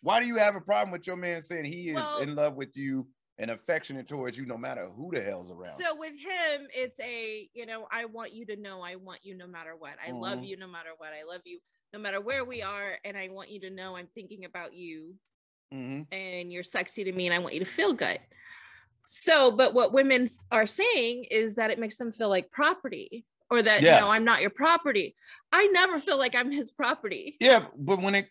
Why 0.00 0.20
do 0.20 0.26
you 0.26 0.36
have 0.36 0.56
a 0.56 0.60
problem 0.60 0.90
with 0.92 1.06
your 1.06 1.16
man 1.16 1.42
saying 1.42 1.64
he 1.64 1.90
is 1.90 1.94
Well- 1.94 2.18
in 2.20 2.34
love 2.34 2.54
with 2.54 2.76
you 2.76 3.06
and 3.38 3.50
affectionate 3.50 4.06
towards 4.08 4.36
you, 4.36 4.44
no 4.46 4.56
matter 4.58 4.88
who 4.88 5.10
the 5.12 5.22
hell's 5.22 5.50
around? 5.50 5.78
So 5.80 5.94
with 5.96 6.12
him, 6.12 6.66
it's 6.74 6.98
a, 7.00 7.48
you 7.54 7.66
know, 7.66 7.86
I 7.90 8.04
want 8.04 8.32
you 8.32 8.44
to 8.46 8.56
know 8.56 8.80
I 8.80 8.96
want 8.96 9.20
you 9.22 9.36
no 9.36 9.46
matter 9.46 9.74
what. 9.76 9.94
I 10.06 10.10
love 10.12 10.40
Mhm. 10.40 10.48
you 10.48 10.56
no 10.56 10.66
matter 10.66 10.90
what. 10.96 11.10
I 11.12 11.22
love 11.24 11.42
you 11.44 11.60
no 11.92 11.98
matter 12.00 12.20
where 12.20 12.44
we 12.44 12.62
are. 12.62 12.98
And 13.04 13.16
I 13.16 13.28
want 13.28 13.50
you 13.50 13.60
to 13.60 13.70
know 13.70 13.96
I'm 13.96 14.08
thinking 14.08 14.44
about 14.44 14.74
you 14.74 15.14
Mhm. 15.72 16.06
and 16.12 16.52
you're 16.52 16.62
sexy 16.62 17.04
to 17.04 17.12
me 17.12 17.26
and 17.26 17.34
I 17.34 17.38
want 17.38 17.54
you 17.54 17.60
to 17.60 17.66
feel 17.66 17.92
good. 17.94 18.20
So, 19.02 19.50
but 19.50 19.74
what 19.74 19.92
women 19.92 20.28
are 20.50 20.66
saying 20.66 21.24
is 21.24 21.56
that 21.56 21.70
it 21.70 21.78
makes 21.78 21.96
them 21.96 22.12
feel 22.12 22.28
like 22.28 22.50
property 22.50 23.24
or 23.50 23.62
that, 23.62 23.82
Yeah. 23.82 23.96
you 23.96 24.00
know, 24.02 24.10
I'm 24.10 24.24
not 24.24 24.40
your 24.40 24.50
property. 24.50 25.16
I 25.50 25.66
never 25.68 25.98
feel 25.98 26.18
like 26.18 26.34
I'm 26.34 26.50
his 26.52 26.70
property. 26.72 27.36
Yeah, 27.40 27.66
but 27.76 28.00
when 28.00 28.14
it 28.14 28.28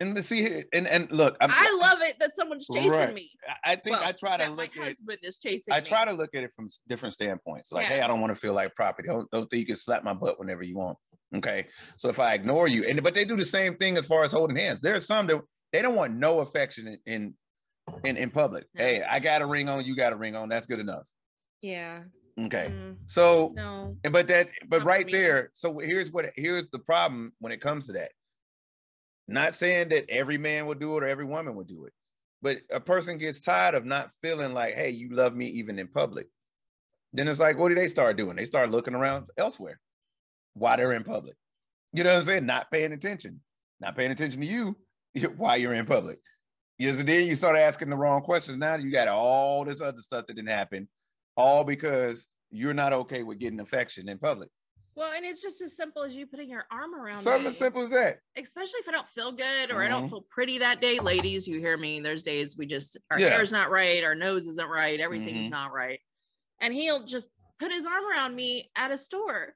and 0.00 0.22
see 0.24 0.38
here 0.42 0.64
and 0.72 0.88
and 0.88 1.08
look, 1.12 1.36
I'm, 1.40 1.48
I 1.52 1.70
love 1.80 2.00
it 2.02 2.16
that 2.18 2.34
someone's 2.34 2.66
chasing 2.66 2.90
Right. 2.90 3.14
me. 3.14 3.30
I- 3.64 3.76
think 3.76 3.98
I 3.98 4.10
try 4.10 4.36
to 4.36 4.42
that 4.44 4.50
my 4.50 4.62
look 4.64 4.76
at 4.76 4.82
it. 4.82 4.84
husband 4.88 5.18
is 5.22 5.38
chasing 5.38 5.72
I 5.72 5.78
me. 5.78 5.86
try 5.86 6.04
to 6.04 6.12
look 6.12 6.34
at 6.34 6.42
it 6.42 6.50
from 6.52 6.68
different 6.88 7.14
standpoints. 7.14 7.70
Like, 7.70 7.86
hey, 7.86 8.00
I 8.00 8.08
don't 8.08 8.20
want 8.20 8.34
to 8.34 8.40
feel 8.40 8.52
like 8.52 8.74
property. 8.74 9.06
Don't, 9.06 9.30
don't 9.30 9.48
think 9.48 9.60
you 9.60 9.66
can 9.66 9.76
slap 9.76 10.02
my 10.02 10.12
butt 10.12 10.40
whenever 10.40 10.64
you 10.64 10.76
want. 10.76 10.98
Okay. 11.36 11.68
So 11.96 12.08
if 12.08 12.18
I 12.18 12.34
ignore 12.34 12.66
you, 12.66 12.82
and 12.84 13.00
but 13.00 13.14
they 13.14 13.24
do 13.24 13.36
the 13.36 13.44
same 13.44 13.76
thing 13.76 13.96
as 13.96 14.06
far 14.06 14.24
as 14.24 14.32
holding 14.32 14.56
hands. 14.56 14.80
There's 14.80 15.06
some 15.06 15.28
that 15.28 15.40
they 15.72 15.82
don't 15.82 15.94
want 15.96 16.14
no 16.14 16.40
affection 16.40 16.88
in 16.88 16.98
in 17.06 17.34
in, 18.04 18.16
in 18.16 18.30
public. 18.30 18.66
Hey, 18.74 19.02
I 19.02 19.18
got 19.20 19.42
a 19.42 19.46
ring 19.46 19.68
on, 19.68 19.84
you 19.84 19.96
got 19.96 20.12
a 20.12 20.16
ring 20.16 20.36
on. 20.36 20.48
That's 20.48 20.66
good 20.66 20.78
enough. 20.80 21.04
Yeah. 21.62 22.00
Okay. 22.38 22.72
Mm, 22.72 22.96
So 23.06 23.52
no. 23.54 23.96
and 24.04 24.12
but 24.12 24.28
that 24.28 24.48
but 24.68 24.78
Not 24.78 24.86
right 24.86 25.10
there, 25.10 25.50
so 25.52 25.78
here's 25.78 26.10
what 26.12 26.30
here's 26.36 26.68
the 26.70 26.78
problem 26.78 27.32
when 27.40 27.52
it 27.52 27.60
comes 27.60 27.86
to 27.86 27.92
that. 27.94 28.12
Not 29.28 29.54
saying 29.54 29.90
that 29.90 30.08
every 30.08 30.38
man 30.38 30.66
will 30.66 30.74
do 30.74 30.96
it 30.96 31.02
or 31.02 31.06
every 31.08 31.24
woman 31.24 31.54
will 31.54 31.64
do 31.64 31.84
it, 31.84 31.92
but 32.42 32.58
a 32.72 32.80
person 32.80 33.18
gets 33.18 33.40
tired 33.40 33.74
of 33.74 33.84
not 33.84 34.10
feeling 34.22 34.54
like, 34.54 34.74
hey, 34.74 34.90
you 34.90 35.10
love 35.14 35.34
me 35.34 35.46
even 35.46 35.78
in 35.78 35.88
public. 35.88 36.26
Then 37.12 37.28
it's 37.28 37.40
like, 37.40 37.58
what 37.58 37.68
do 37.68 37.74
they 37.74 37.88
start 37.88 38.16
doing? 38.16 38.36
They 38.36 38.44
start 38.44 38.70
looking 38.70 38.94
around 38.94 39.28
elsewhere 39.36 39.80
while 40.54 40.76
they're 40.76 40.92
in 40.92 41.04
public. 41.04 41.34
You 41.92 42.04
know 42.04 42.10
what 42.10 42.20
I'm 42.20 42.24
saying? 42.24 42.46
Not 42.46 42.70
paying 42.70 42.92
attention, 42.92 43.40
not 43.80 43.96
paying 43.96 44.12
attention 44.12 44.40
to 44.40 44.46
you 44.46 44.76
while 45.36 45.56
you're 45.56 45.74
in 45.74 45.86
public. 45.86 46.18
Yes, 46.78 46.98
and 46.98 47.08
then 47.08 47.26
you 47.26 47.36
start 47.36 47.56
asking 47.56 47.90
the 47.90 47.96
wrong 47.96 48.22
questions. 48.22 48.56
Now 48.56 48.76
you 48.76 48.90
got 48.90 49.08
all 49.08 49.64
this 49.64 49.80
other 49.82 50.00
stuff 50.00 50.26
that 50.26 50.34
didn't 50.34 50.48
happen, 50.48 50.88
all 51.36 51.62
because 51.64 52.28
you're 52.50 52.74
not 52.74 52.92
okay 52.92 53.22
with 53.22 53.38
getting 53.38 53.60
affection 53.60 54.08
in 54.08 54.18
public. 54.18 54.48
Well, 54.96 55.12
and 55.12 55.24
it's 55.24 55.40
just 55.40 55.62
as 55.62 55.76
simple 55.76 56.02
as 56.02 56.14
you 56.14 56.26
putting 56.26 56.48
your 56.50 56.64
arm 56.70 56.94
around 56.94 57.18
Something 57.18 57.44
me. 57.44 57.48
as 57.50 57.58
simple 57.58 57.82
as 57.82 57.90
that. 57.90 58.18
Especially 58.36 58.80
if 58.80 58.88
I 58.88 58.92
don't 58.92 59.06
feel 59.08 59.30
good 59.32 59.70
or 59.70 59.82
I 59.82 59.86
Mhm. 59.86 59.90
don't 59.90 60.08
feel 60.08 60.22
pretty 60.30 60.58
that 60.58 60.80
day. 60.80 60.98
Ladies, 60.98 61.46
you 61.46 61.60
hear 61.60 61.76
me. 61.76 62.00
There's 62.00 62.22
days 62.22 62.56
we 62.56 62.66
just 62.66 62.96
our 63.10 63.18
Yeah. 63.18 63.28
hair's 63.28 63.52
not 63.52 63.70
right, 63.70 64.02
our 64.02 64.14
nose 64.14 64.46
isn't 64.46 64.68
right, 64.68 64.98
everything's 65.00 65.46
Mhm. 65.46 65.50
not 65.50 65.72
right. 65.72 66.00
And 66.60 66.74
he'll 66.74 67.04
just 67.04 67.30
put 67.58 67.70
his 67.72 67.86
arm 67.86 68.04
around 68.10 68.34
me 68.34 68.70
at 68.74 68.90
a 68.90 68.96
store 68.96 69.54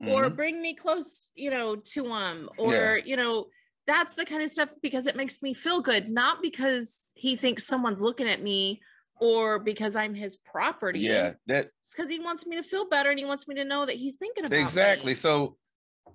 or 0.00 0.30
Mhm. 0.30 0.36
bring 0.36 0.62
me 0.62 0.74
close, 0.74 1.30
you 1.34 1.50
know, 1.50 1.76
to 1.76 2.06
him, 2.14 2.48
or 2.56 2.98
you 3.04 3.16
know, 3.16 3.50
that's 3.86 4.14
the 4.14 4.24
kind 4.24 4.42
of 4.42 4.50
stuff 4.50 4.70
because 4.82 5.06
it 5.06 5.16
makes 5.16 5.42
me 5.42 5.54
feel 5.54 5.80
good, 5.80 6.08
not 6.08 6.42
because 6.42 7.12
he 7.14 7.36
thinks 7.36 7.66
someone's 7.66 8.00
looking 8.00 8.28
at 8.28 8.42
me 8.42 8.80
or 9.20 9.58
because 9.58 9.96
I'm 9.96 10.14
his 10.14 10.36
property. 10.36 11.00
yeah, 11.00 11.32
that 11.46 11.70
It's 11.84 11.94
because 11.94 12.10
he 12.10 12.18
wants 12.18 12.46
me 12.46 12.56
to 12.56 12.62
feel 12.62 12.88
better 12.88 13.10
and 13.10 13.18
he 13.18 13.24
wants 13.24 13.46
me 13.46 13.54
to 13.56 13.64
know 13.64 13.86
that 13.86 13.96
he's 13.96 14.16
thinking 14.16 14.44
about 14.44 14.56
it. 14.56 14.62
exactly. 14.62 15.10
me. 15.10 15.14
So 15.14 15.56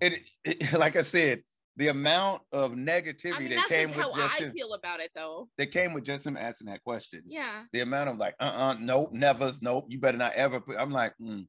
it, 0.01 0.21
it 0.43 0.73
like 0.77 0.95
I 0.95 1.01
said, 1.01 1.43
the 1.75 1.87
amount 1.87 2.41
of 2.51 2.73
negativity 2.73 3.35
I 3.35 3.39
mean, 3.39 3.49
that 3.49 3.55
that's 3.55 3.69
came 3.69 3.87
just 3.87 3.95
with 3.95 4.05
how 4.05 4.27
just 4.27 4.41
I 4.41 4.45
him, 4.45 4.51
feel 4.51 4.73
about 4.73 4.99
it, 4.99 5.11
though. 5.15 5.47
that 5.57 5.71
came 5.71 5.93
with 5.93 6.03
just 6.03 6.25
him 6.25 6.35
asking 6.35 6.67
that 6.67 6.83
question. 6.83 7.23
Yeah. 7.25 7.63
The 7.71 7.79
amount 7.79 8.09
of 8.09 8.17
like, 8.17 8.35
uh-uh, 8.39 8.75
nope, 8.81 9.13
nevers, 9.13 9.61
nope, 9.61 9.85
you 9.87 9.97
better 9.99 10.17
not 10.17 10.33
ever 10.33 10.59
put. 10.59 10.75
I'm 10.77 10.91
like, 10.91 11.13
mm. 11.21 11.45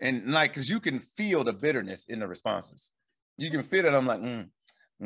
and 0.00 0.32
like, 0.32 0.52
cause 0.52 0.68
you 0.68 0.80
can 0.80 0.98
feel 0.98 1.44
the 1.44 1.54
bitterness 1.54 2.04
in 2.06 2.18
the 2.18 2.28
responses. 2.28 2.92
You 3.38 3.50
can 3.50 3.62
feel 3.62 3.86
it. 3.86 3.94
I'm 3.94 4.06
like, 4.06 4.20
mm, 4.20 4.48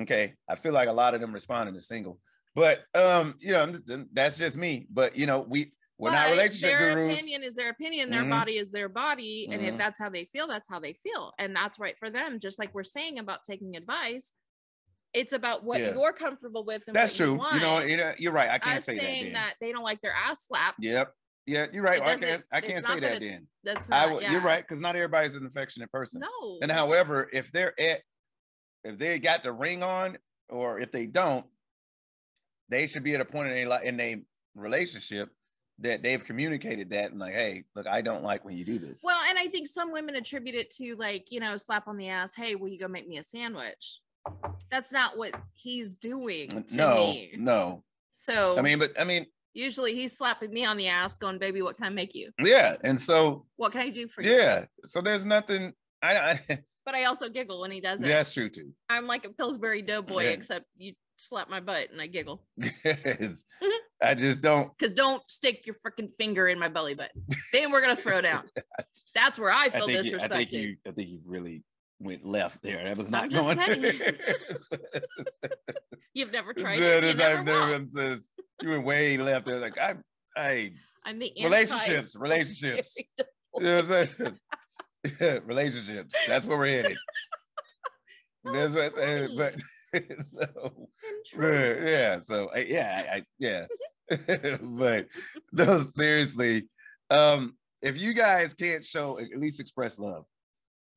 okay. 0.00 0.34
I 0.48 0.54
feel 0.56 0.72
like 0.72 0.88
a 0.88 0.92
lot 0.92 1.14
of 1.14 1.20
them 1.20 1.32
responding 1.32 1.74
to 1.74 1.80
single, 1.80 2.18
but 2.54 2.80
um, 2.94 3.34
you 3.40 3.52
know, 3.52 3.72
that's 4.12 4.36
just 4.36 4.56
me. 4.56 4.86
But 4.90 5.16
you 5.16 5.26
know, 5.26 5.44
we 5.48 5.72
we're 5.98 6.10
not 6.12 6.26
But 6.26 6.32
relationship 6.32 6.78
their 6.78 6.94
gurus. 6.94 7.14
opinion 7.14 7.42
is 7.42 7.54
their 7.56 7.70
opinion. 7.70 8.10
Their 8.10 8.22
Mhm. 8.22 8.30
body 8.30 8.58
is 8.58 8.70
their 8.70 8.88
body, 8.88 9.48
and 9.50 9.60
if 9.64 9.74
Mhm. 9.74 9.78
that's 9.78 9.98
how 9.98 10.08
they 10.08 10.26
feel, 10.32 10.46
that's 10.46 10.68
how 10.68 10.78
they 10.78 10.92
feel, 10.92 11.32
and 11.38 11.54
that's 11.56 11.78
right 11.78 11.98
for 11.98 12.08
them. 12.08 12.38
Just 12.38 12.58
like 12.58 12.72
we're 12.74 12.84
saying 12.84 13.18
about 13.18 13.42
taking 13.44 13.76
advice, 13.76 14.32
it's 15.12 15.32
about 15.32 15.64
what 15.64 15.80
Yeah. 15.80 15.94
you're 15.94 16.12
comfortable 16.12 16.64
with. 16.64 16.84
And 16.86 16.94
That's 16.94 17.12
true. 17.14 17.40
You, 17.52 17.60
know, 17.60 17.80
you 17.80 17.96
know, 17.96 18.14
you're 18.18 18.30
right. 18.32 18.48
I 18.50 18.58
can't 18.58 18.76
Us 18.76 18.84
say 18.84 18.94
that. 18.94 19.00
saying 19.00 19.24
then. 19.24 19.32
that, 19.32 19.54
they 19.60 19.72
don't 19.72 19.82
like 19.82 20.00
their 20.00 20.12
ass 20.12 20.46
slapped. 20.46 20.78
Yep. 20.80 21.12
Yeah, 21.46 21.66
you're 21.72 21.82
right. 21.82 22.02
I 22.02 22.16
can't. 22.18 22.44
I 22.52 22.60
can't 22.60 22.84
say 22.84 23.00
that 23.00 23.20
that 23.20 23.20
then. 23.22 23.48
That's 23.64 23.90
I 23.90 24.00
not. 24.00 24.06
w- 24.08 24.20
yeah. 24.22 24.32
You're 24.32 24.42
right 24.42 24.62
because 24.62 24.80
not 24.82 24.94
everybody's 24.96 25.34
an 25.34 25.46
affectionate 25.46 25.90
person. 25.90 26.20
No. 26.20 26.58
And 26.60 26.70
however, 26.70 27.28
if 27.32 27.50
they're 27.50 27.72
at, 27.80 28.02
if 28.84 28.98
they 28.98 29.18
got 29.18 29.42
the 29.42 29.52
ring 29.52 29.82
on, 29.82 30.18
or 30.48 30.80
if 30.80 30.90
they 30.92 31.06
don't, 31.06 31.44
they 32.68 32.86
should 32.86 33.02
be 33.02 33.14
at 33.14 33.20
a 33.20 33.24
point 33.24 33.48
in 33.48 33.54
their 33.54 33.68
li- 33.68 33.86
in 33.86 33.96
their 33.96 34.16
relationship 34.54 35.30
that 35.80 36.02
they've 36.02 36.24
communicated 36.24 36.90
that 36.90 37.10
and 37.12 37.20
like, 37.20 37.32
hey, 37.32 37.64
look, 37.76 37.86
I 37.86 38.00
don't 38.02 38.24
like 38.24 38.44
when 38.44 38.56
you 38.56 38.64
do 38.64 38.78
this. 38.78 39.00
Well, 39.02 39.20
and 39.28 39.38
I 39.38 39.46
think 39.46 39.68
some 39.68 39.92
women 39.92 40.16
attribute 40.16 40.56
it 40.56 40.70
to 40.72 40.96
like, 40.96 41.30
you 41.30 41.38
know, 41.38 41.56
slap 41.56 41.86
on 41.86 41.96
the 41.96 42.08
ass. 42.08 42.34
Hey, 42.34 42.56
will 42.56 42.68
you 42.68 42.78
go 42.78 42.88
make 42.88 43.06
me 43.06 43.18
a 43.18 43.22
sandwich? 43.22 44.00
That's 44.70 44.92
not 44.92 45.16
what 45.16 45.34
he's 45.54 45.96
doing 45.96 46.48
to 46.64 46.76
no, 46.76 46.96
me. 46.96 47.30
no. 47.38 47.84
So 48.10 48.58
I 48.58 48.62
mean, 48.62 48.78
but 48.78 48.92
I 49.00 49.04
mean, 49.04 49.26
usually 49.54 49.94
he's 49.94 50.16
slapping 50.16 50.52
me 50.52 50.64
on 50.64 50.76
the 50.76 50.88
ass, 50.88 51.16
going, 51.16 51.38
"Baby, 51.38 51.62
what 51.62 51.76
can 51.76 51.86
I 51.86 51.90
make 51.90 52.14
you? 52.14 52.30
yeah. 52.40 52.76
And 52.82 53.00
so, 53.00 53.46
What 53.56 53.72
can 53.72 53.80
I 53.82 53.88
do 53.90 54.08
for 54.08 54.22
you?" 54.22 54.32
yeah. 54.32 54.64
So 54.84 55.00
there's 55.00 55.24
nothing. 55.24 55.72
I, 56.02 56.16
I 56.48 56.58
But 56.88 56.94
I 56.94 57.04
also 57.04 57.28
giggle 57.28 57.60
when 57.60 57.70
he 57.70 57.82
does 57.82 58.00
it. 58.00 58.06
that's 58.06 58.32
true 58.32 58.48
too. 58.48 58.70
I'm 58.88 59.06
like 59.06 59.26
a 59.26 59.28
Pillsbury 59.28 59.82
Doughboy, 59.82 60.22
Yeah. 60.22 60.30
except 60.30 60.64
you 60.78 60.94
slap 61.18 61.50
my 61.50 61.60
butt 61.60 61.90
and 61.92 62.00
I 62.00 62.06
giggle. 62.06 62.46
It's- 62.82 63.44
mm-hmm. 63.62 63.68
I 64.02 64.14
just 64.14 64.40
don't. 64.40 64.70
Because 64.78 64.94
don't 64.94 65.22
stick 65.30 65.66
your 65.66 65.76
freaking 65.86 66.08
finger 66.14 66.48
in 66.48 66.58
my 66.58 66.68
belly 66.68 66.94
button. 66.94 67.26
then 67.52 67.70
we're 67.72 67.82
gonna 67.82 67.94
throw 67.94 68.20
down. 68.30 68.44
That's 69.14 69.38
where 69.38 69.50
I 69.50 69.64
I 69.64 69.68
feel 69.68 69.86
think, 69.86 70.04
you, 70.06 70.16
I 70.18 70.28
think 70.28 70.50
you. 70.52 70.76
I 70.86 70.92
think 70.92 71.10
you 71.10 71.20
really 71.26 71.62
went 72.00 72.24
left 72.24 72.62
there. 72.62 72.82
That 72.84 72.96
was 72.96 73.10
not 73.10 73.24
I'm 73.24 73.28
going. 73.28 73.58
You've 76.14 76.32
never 76.32 76.54
tried 76.54 76.78
That 76.80 77.04
it. 77.04 77.16
Is- 77.16 77.20
I've 77.20 77.44
never 77.44 77.84
says 77.90 78.30
you 78.62 78.70
went 78.70 78.84
way 78.84 79.18
left 79.18 79.44
there. 79.44 79.58
Like 79.58 79.76
I, 79.76 79.96
I 80.38 80.72
I'm 81.04 81.18
the 81.18 81.32
relationships, 81.44 82.16
relationships. 82.16 82.96
You 83.58 83.62
know 83.64 83.76
what 83.82 83.90
I'm 83.92 84.06
saying? 84.06 84.38
relationships. 85.44 86.14
That's 86.26 86.46
where 86.46 86.58
we're 86.58 86.82
headed. 86.82 86.96
That's 88.44 88.74
what 88.74 88.94
funny. 88.94 89.36
but 89.36 89.60
so 90.24 90.88
yeah, 91.38 91.74
yeah, 91.84 92.20
so 92.20 92.50
I, 92.54 92.58
yeah, 92.60 93.04
I, 93.12 93.16
I 93.16 93.22
yeah, 93.38 93.66
but 94.60 95.06
no, 95.52 95.84
seriously, 95.96 96.68
um, 97.10 97.56
if 97.82 97.96
you 97.96 98.14
guys 98.14 98.54
can't 98.54 98.84
show 98.84 99.18
at 99.18 99.38
least 99.38 99.60
express 99.60 99.98
love 99.98 100.24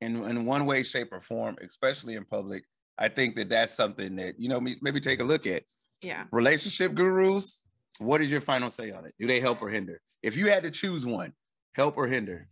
in 0.02 0.24
in 0.24 0.46
one 0.46 0.66
way, 0.66 0.84
shape, 0.84 1.12
or 1.12 1.22
form, 1.22 1.58
especially 1.62 2.16
in 2.16 2.26
public, 2.26 2.64
I 2.98 3.10
think 3.10 3.36
that 3.36 3.50
that's 3.50 3.74
something 3.74 4.16
that 4.18 4.40
you 4.40 4.50
know 4.50 4.60
maybe 4.60 5.00
take 5.00 5.20
a 5.20 5.26
look 5.26 5.48
at. 5.48 5.64
Yeah. 6.02 6.26
Relationship 6.32 6.96
gurus, 6.96 7.64
what 8.00 8.22
is 8.22 8.32
your 8.32 8.42
final 8.42 8.70
say 8.70 8.92
on 8.92 9.06
it? 9.06 9.14
Do 9.20 9.28
they 9.28 9.40
help 9.40 9.62
or 9.62 9.70
hinder? 9.70 10.02
If 10.24 10.36
you 10.36 10.50
had 10.50 10.64
to 10.64 10.72
choose 10.72 11.06
one, 11.06 11.34
help 11.74 11.98
or 11.98 12.08
hinder? 12.08 12.48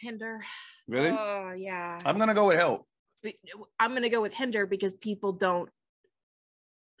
Hinder. 0.00 0.44
Really? 0.88 1.10
Oh 1.10 1.52
yeah. 1.56 1.98
I'm 2.04 2.18
gonna 2.18 2.34
go 2.34 2.46
with 2.48 2.56
help. 2.56 2.86
I'm 3.80 3.94
gonna 3.94 4.08
go 4.10 4.20
with 4.22 4.32
hinder 4.32 4.66
because 4.66 4.94
people 4.94 5.32
don't 5.32 5.68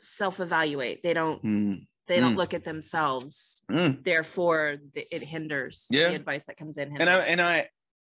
self-evaluate. 0.00 1.02
They 1.02 1.14
don't 1.14 1.42
Mm, 1.42 1.86
they 2.06 2.20
don't 2.20 2.34
Mm. 2.34 2.36
look 2.36 2.54
at 2.54 2.64
themselves. 2.64 3.62
mm. 3.70 4.02
Therefore, 4.04 4.76
the, 4.94 5.06
it 5.14 5.22
hinders 5.22 5.86
Yeah. 5.90 6.10
the 6.10 6.14
advice 6.16 6.46
that 6.46 6.56
comes 6.56 6.78
in. 6.78 7.00
and 7.00 7.08
I 7.08 7.18
and 7.20 7.40
I, 7.40 7.68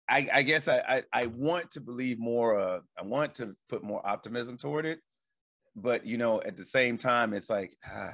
I, 0.09 0.29
I 0.33 0.43
guess 0.43 0.69
I, 0.69 0.79
I, 0.79 1.03
I 1.13 1.27
want 1.27 1.71
to 1.73 1.81
believe 1.81 2.19
more. 2.19 2.59
Uh, 2.59 2.81
I 2.99 3.03
want 3.03 3.35
to 3.37 3.57
put 3.69 3.83
more 3.83 4.05
optimism 4.07 4.59
toward 4.59 4.85
it, 4.87 5.01
but 5.77 6.05
you 6.07 6.19
know, 6.19 6.43
at 6.43 6.57
the 6.57 6.65
same 6.65 6.99
time, 6.99 7.33
it's 7.35 7.49
like 7.51 7.77
ah, 7.87 8.13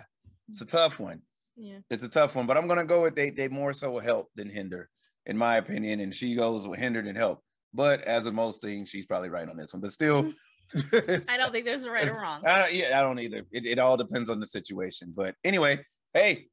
it's 0.49 0.61
a 0.61 0.67
tough 0.67 1.01
one. 1.01 1.23
yeah. 1.57 1.79
It's 1.91 2.05
a 2.05 2.09
tough 2.09 2.37
one. 2.37 2.47
But 2.47 2.57
I'm 2.57 2.69
gonna 2.69 2.85
go 2.85 3.03
with 3.03 3.15
they. 3.17 3.31
They 3.31 3.49
more 3.49 3.73
so 3.75 3.99
help 3.99 4.31
than 4.37 4.49
hinder, 4.49 4.91
in 5.29 5.37
my 5.37 5.57
opinion. 5.57 6.01
And 6.01 6.13
she 6.13 6.35
goes 6.35 6.67
with 6.67 6.81
hinder 6.81 7.03
than 7.03 7.15
help. 7.15 7.41
But 7.73 8.03
as 8.03 8.25
with 8.25 8.35
most 8.35 8.61
things, 8.61 8.89
she's 8.89 9.07
probably 9.07 9.29
right 9.29 9.49
on 9.49 9.57
this 9.57 9.73
one. 9.73 9.81
But 9.81 9.93
still, 9.93 10.33
I 10.93 11.37
don't 11.37 11.53
think 11.53 11.65
there's 11.65 11.85
a 11.85 11.91
right 11.91 12.09
or 12.09 12.21
wrong. 12.21 12.43
I 12.47 12.69
yeah, 12.69 12.99
I 12.99 13.03
don't 13.03 13.19
either. 13.19 13.43
It, 13.53 13.67
it 13.67 13.79
all 13.79 13.97
depends 13.97 14.31
on 14.31 14.41
the 14.41 14.47
situation. 14.47 15.13
But 15.15 15.35
anyway, 15.45 15.85
hey, 16.15 16.47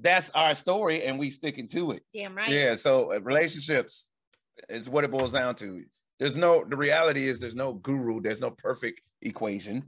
that's 0.00 0.30
our 0.30 0.54
story, 0.54 1.04
and 1.04 1.18
we 1.18 1.30
sticking 1.30 1.68
to 1.68 1.92
it. 1.92 2.02
Damn 2.14 2.34
right. 2.34 2.48
Yeah. 2.48 2.74
So 2.74 3.12
uh, 3.12 3.20
relationships 3.20 4.10
is 4.68 4.88
what 4.88 5.04
it 5.04 5.10
boils 5.10 5.32
down 5.32 5.54
to. 5.56 5.84
There's 6.18 6.36
no. 6.36 6.64
The 6.68 6.76
reality 6.76 7.28
is 7.28 7.38
there's 7.38 7.56
no 7.56 7.74
guru. 7.74 8.20
There's 8.20 8.40
no 8.40 8.50
perfect 8.50 9.00
equation 9.20 9.84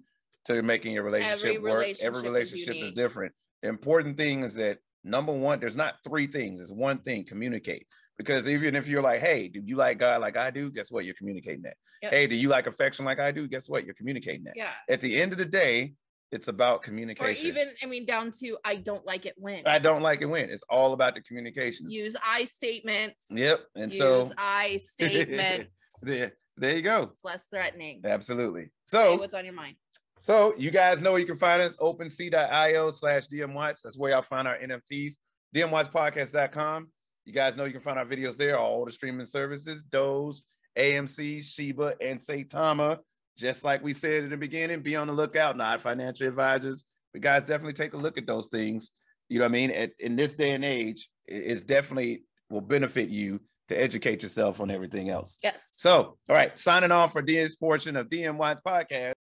to 0.47 0.63
making 0.63 0.93
your 0.93 1.05
relationship 1.05 1.39
Every 1.45 1.59
work. 1.59 1.73
relationship 1.75 2.07
Every 2.07 2.23
relationship 2.23 2.75
is, 2.75 2.77
unique. 2.77 2.95
different. 2.95 3.33
The 3.63 3.69
important 3.71 4.17
thing 4.17 4.43
is 4.43 4.55
that 4.55 4.79
number 5.03 5.33
one, 5.33 5.61
there's 5.61 5.77
not 5.77 5.95
three 6.05 6.27
things. 6.27 6.61
It's 6.61 6.71
one 6.71 6.99
thing. 6.99 7.25
Communicate. 7.25 7.87
Because 8.19 8.49
even 8.49 8.77
if 8.77 8.87
you're 8.87 9.03
like, 9.03 9.21
hey, 9.21 9.49
do 9.49 9.61
you 9.65 9.77
like 9.77 9.99
God 9.99 10.21
like 10.21 10.37
I 10.37 10.51
do? 10.51 10.71
Guess 10.71 10.91
what? 10.91 11.05
You're 11.05 11.15
communicating 11.15 11.63
that. 11.63 11.75
Yep. 12.03 12.13
Hey, 12.13 12.27
do 12.27 12.35
you 12.37 12.49
like 12.49 12.67
affection 12.67 13.05
like 13.05 13.19
I 13.19 13.33
do? 13.33 13.49
Guess 13.49 13.69
what? 13.69 13.85
You're 13.85 13.95
communicating 13.95 14.45
that. 14.45 14.55
Yeah. 14.57 14.71
At 14.89 15.01
the 15.01 15.21
end 15.21 15.33
of 15.33 15.39
the 15.39 15.45
day, 15.45 15.95
it's 16.31 16.49
about 16.49 16.77
Or 16.77 16.81
communication. 16.81 17.47
even, 17.47 17.69
I 17.83 17.87
mean, 17.87 18.07
down 18.07 18.31
to 18.41 18.57
I 18.65 18.77
don't 18.77 19.05
like 19.07 19.27
it 19.27 19.35
when. 19.37 19.67
I 19.67 19.79
don't 19.79 20.03
like 20.03 20.21
it 20.21 20.27
when 20.27 20.49
it's 20.51 20.65
all 20.71 20.93
about 20.93 21.15
the 21.15 21.23
communication. 21.23 21.89
Use 21.91 22.15
I 22.25 22.45
statements. 22.45 23.27
Yep. 23.31 23.61
And 23.77 23.93
Use 23.93 24.01
so 24.01 24.31
I 24.39 24.77
statements. 24.83 25.71
there, 26.03 26.33
there 26.57 26.77
you 26.77 26.83
go. 26.83 27.09
it's 27.11 27.25
less 27.25 27.47
threatening. 27.47 28.01
Absolutely. 28.05 28.65
Say 28.85 28.97
So, 28.99 29.17
what's 29.17 29.35
on 29.35 29.45
your 29.45 29.55
mind? 29.55 29.77
so 30.21 30.55
you 30.57 30.71
guys 30.71 31.01
know 31.01 31.11
where 31.13 31.21
you 31.21 31.27
can 31.27 31.37
find 31.37 31.61
us 31.61 31.77
opensea.io 31.77 32.91
slash 32.91 33.27
DMWatts. 33.29 33.83
That's 33.83 33.99
where 33.99 34.13
y'all 34.13 34.23
find 34.23 34.49
our 34.49 34.57
NFTs. 34.59 35.15
DMWattsPodcast.com. 35.55 36.89
You 37.25 37.33
guys 37.33 37.57
know 37.57 37.65
you 37.65 37.73
can 37.73 37.81
find 37.81 37.99
our 37.99 38.05
videos 38.05 38.37
there, 38.37 38.59
all 38.59 38.85
the 38.85 38.93
streaming 38.93 39.27
services, 39.27 39.83
Doge, 39.83 40.43
AMC, 40.77 41.43
Sheba, 41.43 41.95
and 42.01 42.21
Saitama. 42.21 42.99
Just 43.39 43.65
like 43.65 43.83
we 43.83 43.93
said 43.93 44.25
in 44.25 44.31
the 44.31 44.37
beginning, 44.37 44.81
be 44.83 44.95
on 44.97 45.07
the 45.07 45.13
lookout, 45.13 45.57
not 45.57 45.81
financial 45.81 46.29
advisors. 46.29 46.85
But 47.13 47.23
guys, 47.23 47.43
definitely 47.43 47.73
take 47.73 47.95
a 47.95 47.97
look 47.97 48.19
at 48.19 48.27
those 48.27 48.49
things. 48.49 48.91
You 49.29 49.39
know 49.39 49.45
what 49.47 49.51
I 49.51 49.53
mean? 49.53 49.71
At, 49.71 49.91
in 49.99 50.17
this 50.17 50.35
day 50.35 50.51
and 50.53 50.65
age, 50.65 51.09
it- 51.27 51.35
it's 51.47 51.61
definitely 51.63 52.25
will 52.51 52.61
benefit 52.61 53.09
you 53.09 53.41
to 53.69 53.75
educate 53.75 54.23
yourself 54.23 54.61
on 54.61 54.71
everything 54.71 55.09
else. 55.09 55.39
Yes. 55.43 55.75
So, 55.79 56.19
all 56.29 56.37
right, 56.37 56.57
signing 56.59 56.93
off 56.93 57.13
for 57.15 57.23
this 57.23 57.57
portion 57.57 57.97
of 57.97 58.09
DMY's 58.09 58.61
podcast. 58.67 59.15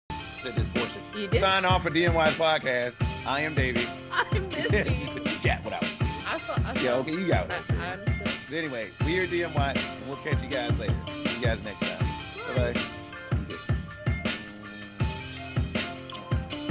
This 0.43 0.55
portion. 0.73 1.21
You 1.21 1.27
did. 1.27 1.39
Sign 1.39 1.63
off 1.65 1.83
for 1.83 1.91
DMY's 1.91 2.37
podcast. 2.37 3.27
I 3.27 3.41
am 3.41 3.53
Davey. 3.53 3.85
I'm 4.11 4.47
Misty. 4.49 5.21
Yeah, 6.81 6.93
okay, 7.01 7.11
you 7.11 7.27
got 7.27 7.45
it. 7.45 7.53
I. 7.79 7.97
Anyway, 8.53 8.89
we 9.05 9.17
are 9.19 9.27
DMY, 9.27 9.55
and 9.55 10.07
we'll 10.07 10.17
catch 10.17 10.41
you 10.43 10.49
guys 10.49 10.77
later. 10.79 10.93
See 11.25 11.39
you 11.39 11.45
guys 11.45 11.63
next 11.63 11.79
time. 11.79 12.55
Bye 12.55 12.73
bye. 12.73 13.00